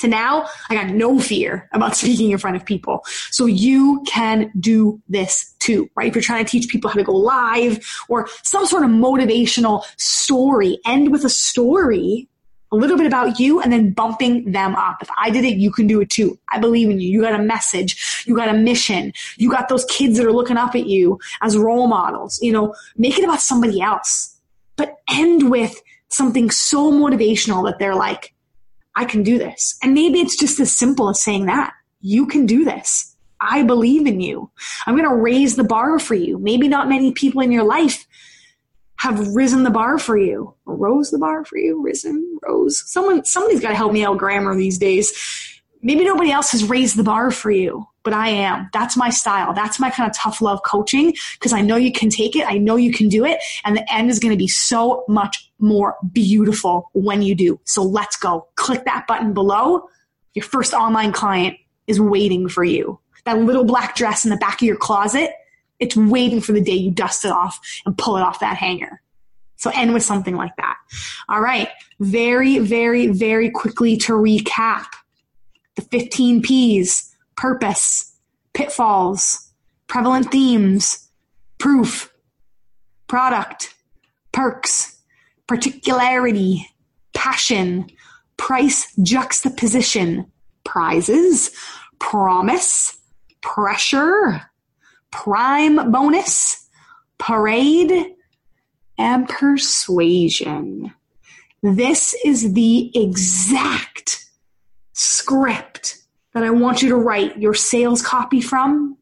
To 0.00 0.08
now, 0.08 0.46
I 0.68 0.74
got 0.74 0.88
no 0.88 1.18
fear 1.18 1.68
about 1.72 1.96
speaking 2.00 2.30
in 2.30 2.38
front 2.38 2.56
of 2.56 2.64
people. 2.64 3.04
So 3.30 3.46
you 3.46 4.02
can 4.06 4.50
do 4.58 5.00
this 5.08 5.54
too, 5.58 5.88
right? 5.94 6.08
If 6.08 6.14
you're 6.14 6.22
trying 6.22 6.44
to 6.44 6.50
teach 6.50 6.68
people 6.68 6.90
how 6.90 6.96
to 6.96 7.04
go 7.04 7.12
live 7.12 7.84
or 8.08 8.28
some 8.42 8.66
sort 8.66 8.82
of 8.82 8.90
motivational 8.90 9.84
story, 9.96 10.78
end 10.86 11.12
with 11.12 11.24
a 11.24 11.30
story 11.30 12.28
a 12.72 12.76
little 12.76 12.96
bit 12.96 13.06
about 13.06 13.40
you 13.40 13.60
and 13.60 13.72
then 13.72 13.90
bumping 13.90 14.52
them 14.52 14.76
up. 14.76 14.98
If 15.02 15.08
I 15.18 15.30
did 15.30 15.44
it, 15.44 15.56
you 15.56 15.72
can 15.72 15.86
do 15.86 16.00
it 16.00 16.10
too. 16.10 16.38
I 16.50 16.58
believe 16.58 16.88
in 16.88 17.00
you. 17.00 17.08
You 17.08 17.20
got 17.20 17.38
a 17.38 17.42
message. 17.42 18.24
You 18.26 18.36
got 18.36 18.48
a 18.48 18.52
mission. 18.52 19.12
You 19.36 19.50
got 19.50 19.68
those 19.68 19.84
kids 19.86 20.18
that 20.18 20.26
are 20.26 20.32
looking 20.32 20.56
up 20.56 20.74
at 20.74 20.86
you 20.86 21.18
as 21.42 21.56
role 21.56 21.88
models. 21.88 22.38
You 22.40 22.52
know, 22.52 22.74
make 22.96 23.18
it 23.18 23.24
about 23.24 23.40
somebody 23.40 23.80
else, 23.80 24.36
but 24.76 24.96
end 25.10 25.50
with 25.50 25.82
something 26.08 26.50
so 26.50 26.92
motivational 26.92 27.64
that 27.64 27.78
they're 27.78 27.94
like, 27.94 28.34
I 28.94 29.04
can 29.04 29.22
do 29.22 29.38
this. 29.38 29.78
And 29.82 29.94
maybe 29.94 30.20
it's 30.20 30.36
just 30.36 30.60
as 30.60 30.76
simple 30.76 31.08
as 31.08 31.22
saying 31.22 31.46
that 31.46 31.72
you 32.00 32.26
can 32.26 32.46
do 32.46 32.64
this. 32.64 33.16
I 33.40 33.62
believe 33.62 34.06
in 34.06 34.20
you. 34.20 34.50
I'm 34.86 34.96
going 34.96 35.08
to 35.08 35.14
raise 35.14 35.56
the 35.56 35.64
bar 35.64 35.98
for 35.98 36.14
you. 36.14 36.38
Maybe 36.38 36.68
not 36.68 36.88
many 36.88 37.12
people 37.12 37.40
in 37.40 37.52
your 37.52 37.64
life 37.64 38.06
have 39.00 39.34
risen 39.34 39.62
the 39.62 39.70
bar 39.70 39.96
for 39.98 40.18
you 40.18 40.54
rose 40.66 41.10
the 41.10 41.18
bar 41.18 41.42
for 41.42 41.56
you 41.56 41.80
risen 41.82 42.38
rose 42.42 42.84
someone 42.86 43.24
somebody's 43.24 43.60
got 43.60 43.70
to 43.70 43.74
help 43.74 43.92
me 43.94 44.04
out 44.04 44.18
grammar 44.18 44.54
these 44.54 44.76
days 44.76 45.60
maybe 45.80 46.04
nobody 46.04 46.30
else 46.30 46.52
has 46.52 46.64
raised 46.64 46.96
the 46.96 47.02
bar 47.02 47.30
for 47.30 47.50
you 47.50 47.86
but 48.02 48.12
i 48.12 48.28
am. 48.28 48.68
That's 48.72 48.96
my 48.96 49.10
style. 49.10 49.52
That's 49.52 49.78
my 49.78 49.90
kind 49.90 50.08
of 50.10 50.16
tough 50.16 50.40
love 50.40 50.62
coaching 50.64 51.14
because 51.34 51.52
i 51.52 51.60
know 51.60 51.76
you 51.76 51.92
can 51.92 52.10
take 52.10 52.36
it. 52.36 52.46
I 52.46 52.58
know 52.58 52.76
you 52.76 52.92
can 52.92 53.08
do 53.08 53.24
it. 53.24 53.38
And 53.64 53.76
the 53.76 53.92
end 53.92 54.10
is 54.10 54.18
going 54.18 54.32
to 54.32 54.38
be 54.38 54.48
so 54.48 55.04
much 55.08 55.50
more 55.58 55.96
beautiful 56.12 56.90
when 56.92 57.22
you 57.22 57.34
do. 57.34 57.60
So 57.64 57.82
let's 57.82 58.16
go. 58.16 58.48
Click 58.56 58.84
that 58.84 59.06
button 59.06 59.34
below. 59.34 59.88
Your 60.34 60.44
first 60.44 60.72
online 60.74 61.12
client 61.12 61.56
is 61.86 62.00
waiting 62.00 62.48
for 62.48 62.64
you. 62.64 62.98
That 63.24 63.38
little 63.38 63.64
black 63.64 63.94
dress 63.96 64.24
in 64.24 64.30
the 64.30 64.36
back 64.36 64.62
of 64.62 64.66
your 64.66 64.76
closet 64.76 65.32
it's 65.80 65.96
waiting 65.96 66.40
for 66.40 66.52
the 66.52 66.60
day 66.60 66.74
you 66.74 66.90
dust 66.90 67.24
it 67.24 67.32
off 67.32 67.58
and 67.84 67.96
pull 67.96 68.16
it 68.18 68.22
off 68.22 68.40
that 68.40 68.56
hanger. 68.56 69.02
So 69.56 69.70
end 69.74 69.92
with 69.92 70.02
something 70.02 70.36
like 70.36 70.54
that. 70.56 70.76
All 71.28 71.40
right. 71.40 71.68
Very, 71.98 72.58
very, 72.58 73.08
very 73.08 73.50
quickly 73.50 73.96
to 73.98 74.12
recap. 74.12 74.86
The 75.76 75.82
15 75.82 76.42
P's, 76.42 77.09
purpose, 77.40 78.18
pitfalls, 78.52 79.50
prevalent 79.86 80.30
themes, 80.30 81.08
proof, 81.56 82.12
product, 83.06 83.74
perks, 84.30 84.98
particularity, 85.46 86.68
passion, 87.14 87.88
price 88.36 88.94
juxtaposition, 89.02 90.30
prizes, 90.64 91.50
promise, 91.98 92.98
pressure, 93.40 94.42
prime 95.10 95.90
bonus, 95.90 96.68
parade, 97.16 98.04
and 98.98 99.26
persuasion. 99.30 100.92
This 101.62 102.14
is 102.22 102.52
the 102.52 102.90
exact 102.94 104.26
script 104.92 106.00
that 106.34 106.42
I 106.42 106.50
want 106.50 106.82
you 106.82 106.88
to 106.90 106.96
write 106.96 107.38
your 107.38 107.54
sales 107.54 108.02
copy 108.02 108.40
from, 108.40 108.96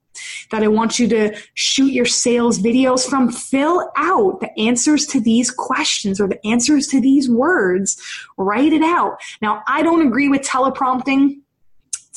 that 0.50 0.62
I 0.62 0.68
want 0.68 0.98
you 0.98 1.08
to 1.08 1.36
shoot 1.54 1.92
your 1.92 2.06
sales 2.06 2.58
videos 2.58 3.08
from. 3.08 3.30
Fill 3.30 3.90
out 3.96 4.40
the 4.40 4.50
answers 4.58 5.06
to 5.08 5.20
these 5.20 5.50
questions 5.50 6.20
or 6.20 6.28
the 6.28 6.44
answers 6.46 6.88
to 6.88 7.00
these 7.00 7.28
words. 7.28 8.00
Write 8.36 8.72
it 8.72 8.82
out. 8.82 9.18
Now, 9.42 9.62
I 9.66 9.82
don't 9.82 10.06
agree 10.06 10.28
with 10.28 10.42
teleprompting 10.42 11.40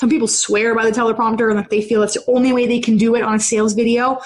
some 0.01 0.09
people 0.09 0.27
swear 0.27 0.73
by 0.73 0.83
the 0.83 0.89
teleprompter 0.89 1.51
and 1.51 1.59
if 1.59 1.69
they 1.69 1.79
feel 1.79 2.01
it's 2.01 2.15
the 2.15 2.23
only 2.27 2.51
way 2.51 2.65
they 2.65 2.79
can 2.79 2.97
do 2.97 3.13
it 3.13 3.21
on 3.21 3.35
a 3.35 3.39
sales 3.39 3.75
video. 3.75 4.19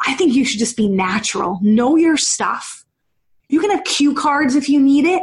I 0.00 0.14
think 0.14 0.32
you 0.32 0.42
should 0.42 0.58
just 0.58 0.74
be 0.74 0.88
natural. 0.88 1.58
Know 1.60 1.96
your 1.96 2.16
stuff. 2.16 2.86
You 3.50 3.60
can 3.60 3.70
have 3.70 3.84
cue 3.84 4.14
cards 4.14 4.54
if 4.54 4.70
you 4.70 4.80
need 4.80 5.04
it, 5.04 5.22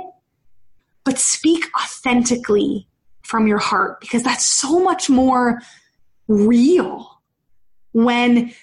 but 1.05 1.17
speak 1.17 1.65
authentically 1.75 2.87
from 3.25 3.47
your 3.47 3.57
heart 3.57 3.99
because 3.99 4.23
that's 4.23 4.45
so 4.45 4.79
much 4.79 5.09
more 5.09 5.61
real 6.27 7.21
when 7.93 8.53